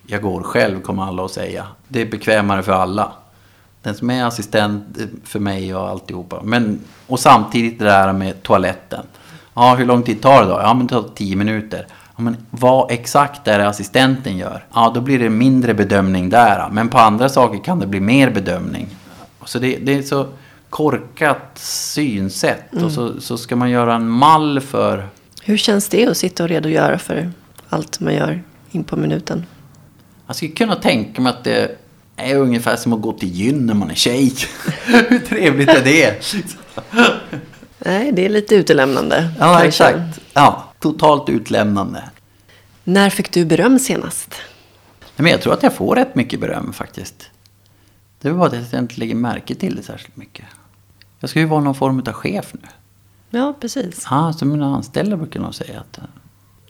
[0.07, 1.67] Jag går själv, kommer alla att säga.
[1.87, 3.11] Det är bekvämare för alla.
[3.81, 6.41] Den som är assistent för mig och alltihopa.
[6.43, 9.05] Men, och samtidigt det där med toaletten.
[9.59, 10.59] Ja, hur lång tid tar det då?
[10.61, 11.87] Ja, men det tar tio minuter.
[11.89, 14.65] Ja, men vad exakt är det assistenten gör?
[14.73, 16.69] Ja, då blir det mindre bedömning där.
[16.71, 18.87] Men på andra saker kan det bli mer bedömning.
[19.45, 20.27] Så det, det är så
[20.69, 22.73] korkat synsätt.
[22.73, 22.85] Mm.
[22.85, 25.07] Och så, så ska man göra en mall för...
[25.43, 27.31] Hur känns det att sitta och redogöra för
[27.69, 29.45] allt man gör in på minuten?
[30.27, 31.77] Jag skulle kunna tänka mig att det
[32.15, 34.33] är ungefär som att gå till gyn när man är tjej.
[34.85, 36.23] Hur trevligt är det?
[37.87, 39.29] Nej, det är lite utelämnande.
[39.39, 40.19] Ja, exakt.
[40.33, 42.03] Ja, totalt utlämnande.
[42.83, 44.35] När fick du beröm senast?
[45.15, 47.29] Men jag tror att jag får rätt mycket beröm faktiskt.
[48.21, 50.45] Det var bara att jag inte lägger märke till det särskilt mycket.
[51.19, 52.59] Jag ska ju vara någon form av chef nu.
[53.29, 54.07] Ja, precis.
[54.09, 55.97] Ja, så mina anställda brukar nog säga att...
[55.97, 56.03] Eh,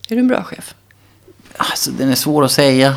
[0.10, 0.76] är du en bra chef?
[1.58, 2.96] Alltså den är svår att säga.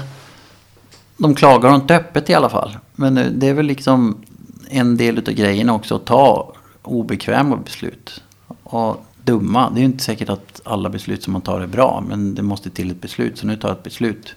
[1.17, 2.79] De klagar inte öppet i alla fall.
[2.95, 4.25] Men det- det är väl liksom
[4.69, 8.23] en del av grejen också att ta obekväma beslut.
[8.63, 9.71] Och dumma.
[9.71, 12.05] Det är ju inte säkert att alla beslut som man tar är bra.
[12.09, 13.39] Men det måste till ett beslut.
[13.39, 14.35] Så nu tar jag ett beslut.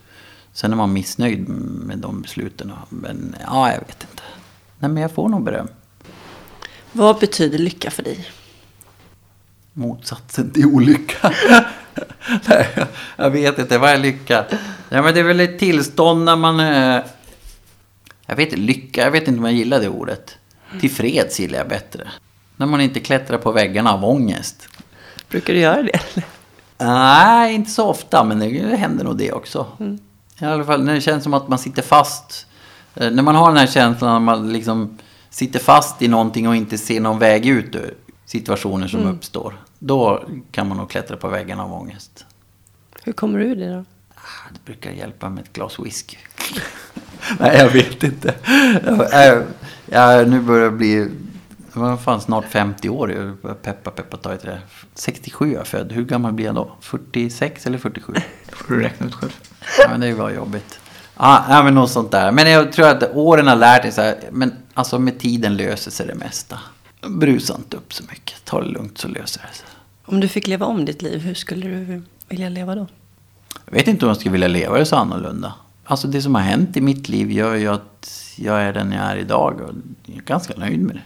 [0.53, 2.71] Sen är man missnöjd med de besluten.
[2.89, 4.23] Men ja, jag vet inte.
[4.79, 5.67] Nej, men jag får nog beröm.
[6.91, 8.27] Vad betyder lycka för dig?
[9.73, 11.33] Motsatsen till olycka.
[12.49, 12.67] Nej,
[13.17, 14.45] jag vet inte, vad är lycka?
[14.89, 16.59] Ja, men det är väl ett tillstånd när man...
[16.59, 17.01] eh,
[18.25, 20.37] Jag vet inte, lycka, jag vet inte om jag gillar det ordet.
[20.79, 22.07] Tillfreds gillar jag bättre.
[22.57, 24.67] När man inte klättrar på väggarna av ångest.
[25.29, 25.89] Brukar du göra det?
[26.13, 26.25] eller?
[26.77, 29.67] Nej, inte så ofta, men det händer nog det också.
[30.41, 32.45] I alla fall när det känns som att man sitter fast.
[32.95, 34.97] Eh, När man har den här känslan att man liksom
[35.29, 37.93] sitter fast i någonting och inte ser någon väg ut ur
[38.25, 39.53] situationer som uppstår.
[39.79, 42.25] Då kan man nog klättra på väggarna av ångest.
[43.03, 43.85] Hur kommer du ur det då?
[44.15, 46.17] Ah, Det brukar hjälpa med ett glas whisky.
[47.39, 48.33] Nej, jag vet inte.
[48.85, 49.43] Jag, jag,
[49.85, 51.09] jag, nu börjar jag bli...
[51.73, 53.37] Jag var fan snart 50 år.
[53.61, 54.59] Peppa, peppa, ta det.
[54.93, 55.91] 67 är jag född.
[55.91, 56.71] Hur gammal blir jag då?
[56.79, 58.13] 46 eller 47?
[58.51, 59.31] får du räkna ut själv.
[59.79, 60.79] Ja, men det var jobbigt.
[61.17, 62.31] Ja, ja, men något sånt där.
[62.31, 64.17] Men jag tror att åren har lärt sig så här.
[64.31, 66.59] Men alltså med tiden löser sig det mesta.
[67.01, 68.45] Brusa inte upp så mycket.
[68.45, 69.67] Ta det lugnt så löser det sig.
[70.05, 72.87] Om du fick leva om ditt liv, hur skulle du vilja leva då?
[73.65, 75.53] Jag vet inte om jag skulle vilja leva det så annorlunda.
[75.85, 79.03] Alltså det som har hänt i mitt liv gör ju att jag är den jag
[79.03, 79.61] är idag.
[79.61, 81.01] Och jag är ganska nöjd med det.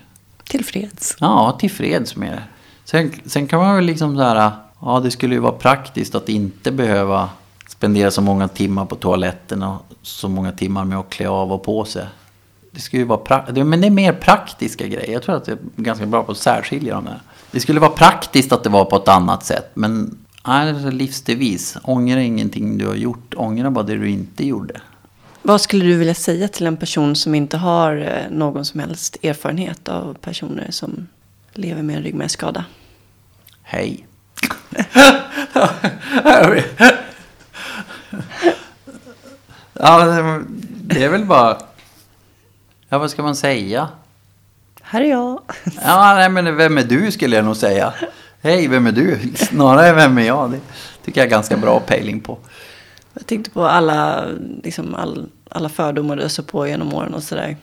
[0.50, 1.18] Tillfreds.
[1.20, 2.44] Ja, tillfreds med det.
[2.86, 6.30] Sen, sen kan man väl liksom så här, ja det skulle ju vara praktiskt att
[6.30, 7.30] inte behöva
[7.70, 11.64] spendera så många timmar på toaletten och så många timmar med att klä av och
[11.64, 12.06] på sig.
[12.72, 15.12] Det skulle ju vara pra- men det är mer praktiska grejer.
[15.14, 17.22] Jag tror att jag är ganska bra på att särskilja dem där.
[17.52, 19.72] Det skulle vara praktiskt att det var på ett annat sätt.
[19.74, 20.18] Men
[20.48, 21.78] nej, det är livsdevis.
[21.84, 23.34] Ångra ingenting du har gjort.
[23.38, 24.74] Ångra bara det du inte gjorde.
[25.42, 29.18] Vad skulle du vilja säga till en person som inte har eh, någon som helst
[29.24, 31.08] erfarenhet av personer som
[31.54, 32.66] lever med en ryggmärgsskada?
[33.64, 34.06] Hej.
[39.74, 41.58] ja, det- det är väl bara...
[42.90, 43.90] Ja, vad ska man säga?
[44.82, 45.42] Här är jag.
[45.84, 47.94] Ja, nej, men vem är du skulle jag nog säga.
[48.42, 49.20] Hej, vem är du?
[49.36, 50.52] Snarare vem är jag?
[50.52, 50.60] Det
[51.06, 52.38] tycker jag är ganska bra pejling på.
[53.18, 54.26] Jag tänkte på alla,
[54.64, 57.58] liksom all, alla fördomar du öser på genom åren och sådär.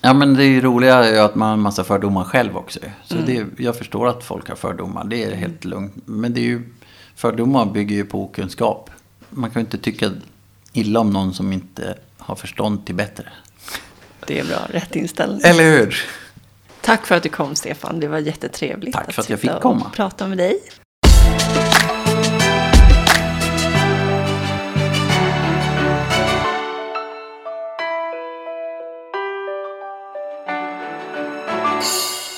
[0.00, 2.80] Ja, men det är roliga är ju att man har en massa fördomar själv också.
[3.04, 5.94] Så det, jag förstår att folk har fördomar, det är helt lugnt.
[6.04, 6.62] Men det är ju,
[7.16, 8.90] fördomar bygger ju på okunskap.
[9.30, 10.10] Man kan ju inte tycka
[10.72, 13.24] illa om någon som inte har förstånd till bättre.
[14.26, 15.40] Det är bra, rätt inställning.
[15.44, 15.96] Eller hur?
[16.80, 19.62] Tack för att du kom Stefan, det var jättetrevligt Tack för att jag sitta fick
[19.62, 19.90] komma.
[19.94, 20.60] prata med dig.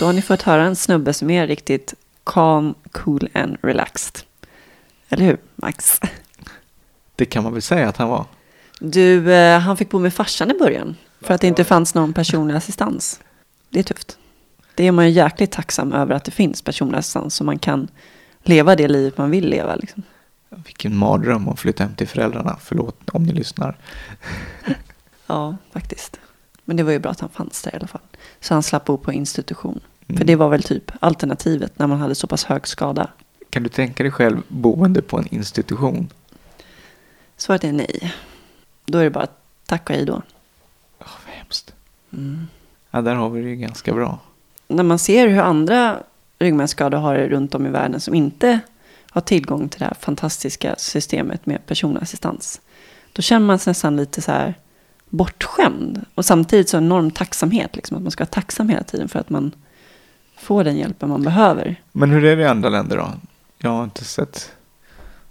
[0.01, 1.95] Då har ni fått höra en snubbe som är riktigt
[2.25, 4.23] calm, cool and relaxed.
[5.09, 6.01] Eller hur, Max?
[7.17, 8.25] Det kan man väl säga att han var.
[8.79, 10.97] Du, eh, han fick bo med farsan i början.
[11.21, 13.21] För att det inte fanns någon personlig assistans.
[13.69, 14.19] Det är tufft.
[14.75, 17.35] Det är man ju jäkligt tacksam över att det finns personlig assistans.
[17.35, 17.89] Så man kan
[18.43, 19.75] leva det livet man vill leva.
[19.75, 20.03] Liksom.
[20.49, 22.57] Vilken mardröm att flytta hem till föräldrarna.
[22.61, 23.77] Förlåt om ni lyssnar.
[25.27, 26.21] Ja, faktiskt.
[26.65, 28.01] Men det var ju bra att han fanns där i alla fall.
[28.41, 29.81] Så han slapp bo på institution.
[30.11, 30.27] För Mm.
[30.27, 33.09] det var väl typ alternativet när man hade så pass hög skada.
[33.51, 36.09] Kan du tänka dig själv boende på en institution?
[37.37, 38.15] Svaret är nej.
[38.87, 39.27] Då är det bara
[39.67, 40.23] tack och hej då.
[41.01, 41.75] Åh, vad hemskt.
[42.13, 42.47] Mm.
[42.91, 44.19] Ja, där har vi det ju ganska bra.
[44.69, 46.03] när man ser hur andra
[46.39, 48.61] ryggmärgsskador har det runt om i världen som inte
[49.11, 52.61] har tillgång till det här fantastiska systemet med personlig assistans.
[53.13, 54.55] Då känner man sig nästan lite så här
[55.09, 56.05] bortskämd.
[56.15, 57.77] Och samtidigt så enorm tacksamhet.
[57.77, 59.53] Liksom, att man ska vara tacksam hela tiden för att man
[60.41, 61.83] får den hjälpen man behöver.
[61.93, 63.11] Men hur är det i andra länder då?
[63.59, 64.53] Jag har inte sett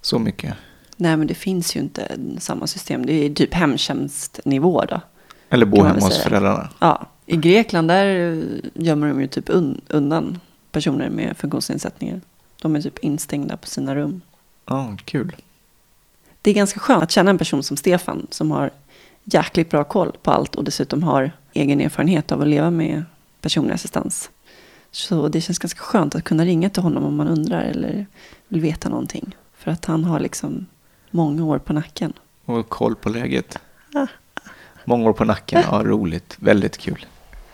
[0.01, 0.53] så mycket.
[0.97, 3.05] Nej men det finns ju inte samma system.
[3.05, 5.01] Det är typ hemtjänstnivå då.
[5.49, 6.69] Eller bo hemma hos föräldrarna.
[6.79, 8.43] Ja, i Grekland där
[8.73, 10.39] gömmer de ju typ un- undan
[10.71, 12.21] personer med funktionsnedsättningar.
[12.61, 14.21] De är typ instängda på sina rum.
[14.65, 15.35] Ja, kul.
[16.41, 18.71] Det är ganska skönt att känna en person som Stefan som har
[19.23, 23.03] jäkligt bra koll på allt och dessutom har egen erfarenhet av att leva med
[23.41, 24.29] personlig assistans.
[24.91, 28.05] Så det känns ganska skönt att kunna ringa till honom om man undrar eller
[28.47, 29.35] vill veta någonting.
[29.57, 30.65] För att han har liksom
[31.11, 32.13] många år på nacken.
[32.45, 33.57] Och koll på läget.
[34.85, 35.63] Många år på nacken.
[35.71, 36.35] Ja, roligt.
[36.39, 37.05] Väldigt kul.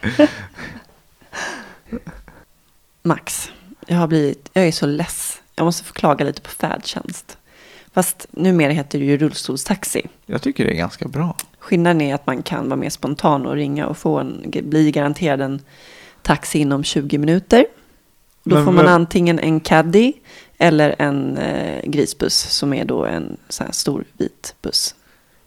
[3.02, 3.52] Max,
[3.88, 5.42] jag har blivit, jag är så less.
[5.56, 7.38] Jag måste få klaga lite på färdtjänst.
[7.94, 10.08] Fast numera heter det ju rullstolstaxi.
[10.26, 11.36] Jag tycker det är ganska bra.
[11.60, 15.42] Skillnaden är att man kan vara mer spontan och ringa och få en, bli garanterad
[15.42, 15.62] en
[16.26, 17.66] taxi inom 20 minuter.
[18.44, 20.14] Då Men får man vad- antingen en caddy
[20.58, 24.96] eller en eh, grisbuss som är då en sån här stor vit buss.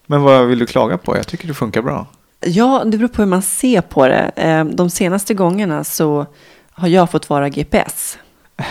[0.06, 1.16] Men vad vill du klaga på?
[1.16, 2.06] Jag tycker det funkar bra.
[2.40, 4.30] Ja, det beror på hur man ser på det.
[4.36, 6.26] Eh, De senaste gångerna så
[6.70, 8.18] har jag fått vara GPS.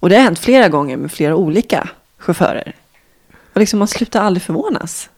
[0.00, 1.88] Och det har hänt flera gånger med flera olika
[2.18, 2.74] chaufförer.
[3.52, 5.10] Och liksom man slutar aldrig förvånas.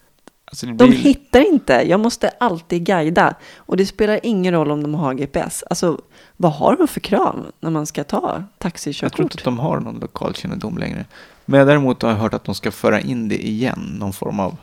[0.49, 1.73] Alltså det De blir- hittar inte.
[1.73, 3.35] Jag måste alltid guida.
[3.57, 5.65] Och det spelar ingen roll om de har GPS.
[5.71, 6.01] Alltså,
[6.37, 9.35] vad har de för krav när man ska ta Jag tror inte taxikörkort?
[9.35, 11.05] att de har någon lokalkännedom längre.
[11.45, 13.97] Men jag däremot har jag hört att de ska föra in det igen.
[14.01, 14.57] Någon form av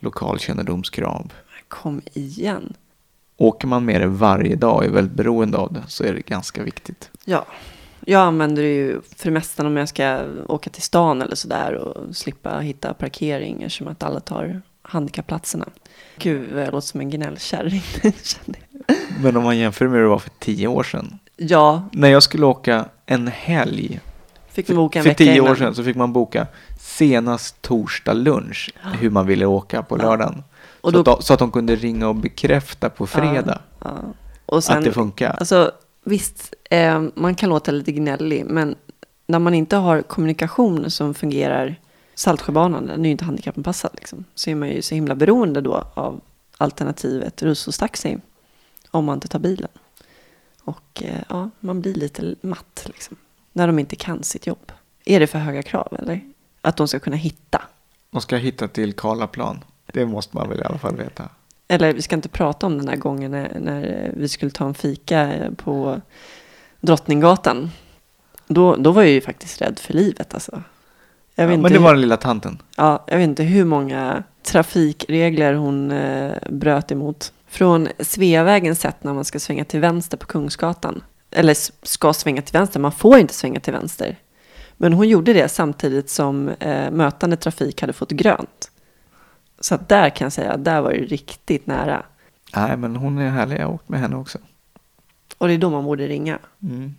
[0.00, 1.32] lokalkännedomskrav.
[1.68, 2.72] Kom igen.
[3.36, 6.20] Åker man med det varje dag och är väldigt beroende av det så är det
[6.26, 7.10] ganska viktigt.
[7.24, 7.44] Ja,
[8.04, 11.74] jag använder det ju för det mesta om jag ska åka till stan eller sådär
[11.74, 15.66] och slippa hitta parkering eftersom att alla tar handikappplatserna.
[16.18, 17.82] Gud, jag låter som en gnällkärring.
[19.22, 21.18] Men om man jämför med hur det var för tio år sedan.
[21.36, 24.00] ja, När jag skulle åka en helg
[24.52, 25.50] fick man boka en för vecka tio innan.
[25.50, 26.46] år sedan så fick man boka
[26.78, 28.70] senast torsdag lunch
[29.00, 30.42] hur man ville åka på lördagen.
[30.80, 33.90] Och så, då- att de, så att de kunde ringa och bekräfta på fredag Ja.
[34.46, 35.30] Och sen, att det funkar.
[35.40, 35.72] Alltså,
[36.04, 38.74] visst, eh, man kan låta lite gnällig, men
[39.26, 41.76] när man inte har kommunikation som fungerar,
[42.20, 45.84] Saltsjöbanan, den är ju inte handikappanpassad, liksom, så är man ju så himla beroende då
[45.94, 46.20] av
[46.56, 48.18] alternativet rullstolstaxi,
[48.90, 49.68] om man inte tar bilen.
[50.64, 53.16] Och eh, ja, man blir lite matt, liksom,
[53.52, 54.72] när de inte kan sitt jobb.
[55.04, 56.20] Är det för höga krav, eller?
[56.60, 57.62] Att de ska kunna hitta.
[58.10, 59.64] De ska hitta till Karlaplan.
[59.86, 61.28] Det måste man väl i alla fall veta.
[61.68, 64.74] Eller vi ska inte prata om den där gången när, när vi skulle ta en
[64.74, 66.00] fika på
[66.80, 67.70] Drottninggatan.
[68.46, 70.62] Då, då var jag ju faktiskt rädd för livet alltså.
[71.34, 72.62] Jag vet, Ja, inte, men det hur- var den lilla tanten.
[72.76, 77.32] ja, jag vet inte hur många trafikregler hon eh, bröt emot.
[77.48, 81.02] Från Sveavägen sett när man ska svänga till vänster på Kungsgatan.
[81.30, 81.56] Eller
[81.86, 84.18] ska svänga till vänster, man får inte svänga till vänster.
[84.76, 88.70] Men hon gjorde det samtidigt som eh, mötande trafik hade fått grönt.
[89.60, 92.02] Så att där kan jag säga, där var det riktigt nära.
[92.56, 93.58] Nej, men hon är härlig.
[93.60, 94.38] Jag har åkt med henne också.
[95.38, 96.38] Och det är då man borde ringa.
[96.62, 96.94] Mm.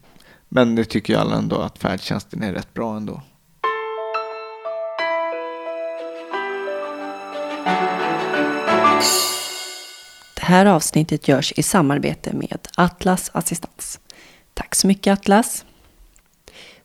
[0.50, 3.22] Men det tycker alla ändå att färdtjänsten är rätt bra ändå.
[10.42, 14.00] Det här avsnittet görs i samarbete med Atlas Assistans.
[14.54, 15.66] Tack så mycket Atlas.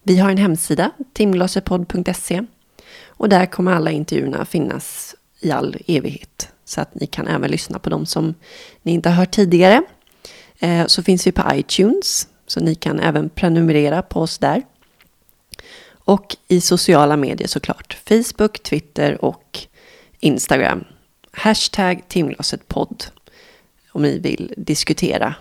[0.03, 2.43] Vi har en hemsida, timglasetpodd.se.
[3.07, 6.49] Och där kommer alla intervjuerna finnas i all evighet.
[6.65, 8.35] Så att ni kan även lyssna på dem som
[8.83, 9.83] ni inte har hört tidigare.
[10.59, 14.63] Eh, så finns vi på iTunes, så ni kan även prenumerera på oss där.
[15.89, 17.99] Och i sociala medier såklart.
[18.09, 19.59] Facebook, Twitter och
[20.21, 20.85] Instagram.
[21.31, 23.05] Hashtag timglasetpodd.
[23.97, 25.35] Om ni vill diskutera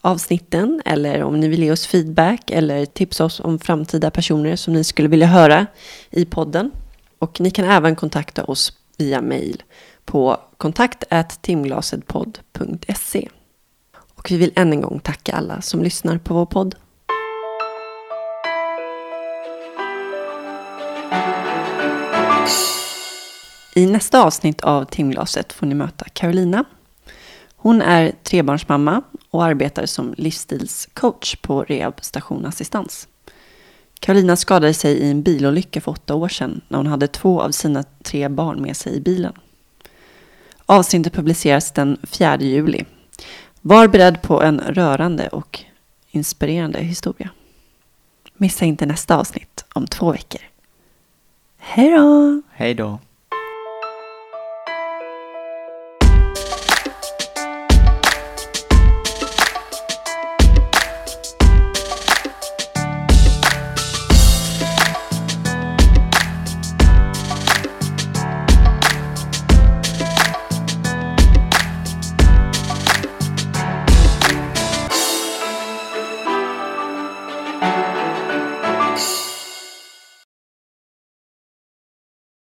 [0.00, 4.74] avsnitten eller om ni vill ge oss feedback eller tipsa oss om framtida personer som
[4.74, 5.66] ni skulle vilja höra
[6.10, 6.70] i podden.
[7.18, 9.62] Och ni kan även kontakta oss via mail
[10.04, 13.28] på kontakt@timglasetpodd.se.
[14.14, 16.74] Och vi vill än en gång tacka alla som lyssnar på vår podd.
[23.74, 26.64] I nästa avsnitt av Timglaset får ni möta Carolina.
[27.60, 33.08] Hon är trebarnsmamma och arbetar som livsstilscoach på rehabstation Assistans.
[34.00, 37.50] Karolina skadade sig i en bilolycka för åtta år sedan när hon hade två av
[37.50, 39.32] sina tre barn med sig i bilen.
[40.66, 42.84] Avsnittet publiceras den 4 juli.
[43.60, 45.60] Var beredd på en rörande och
[46.10, 47.30] inspirerande historia.
[48.36, 50.40] Missa inte nästa avsnitt om två veckor.
[51.58, 52.42] Hej då!
[52.50, 52.98] Hej då.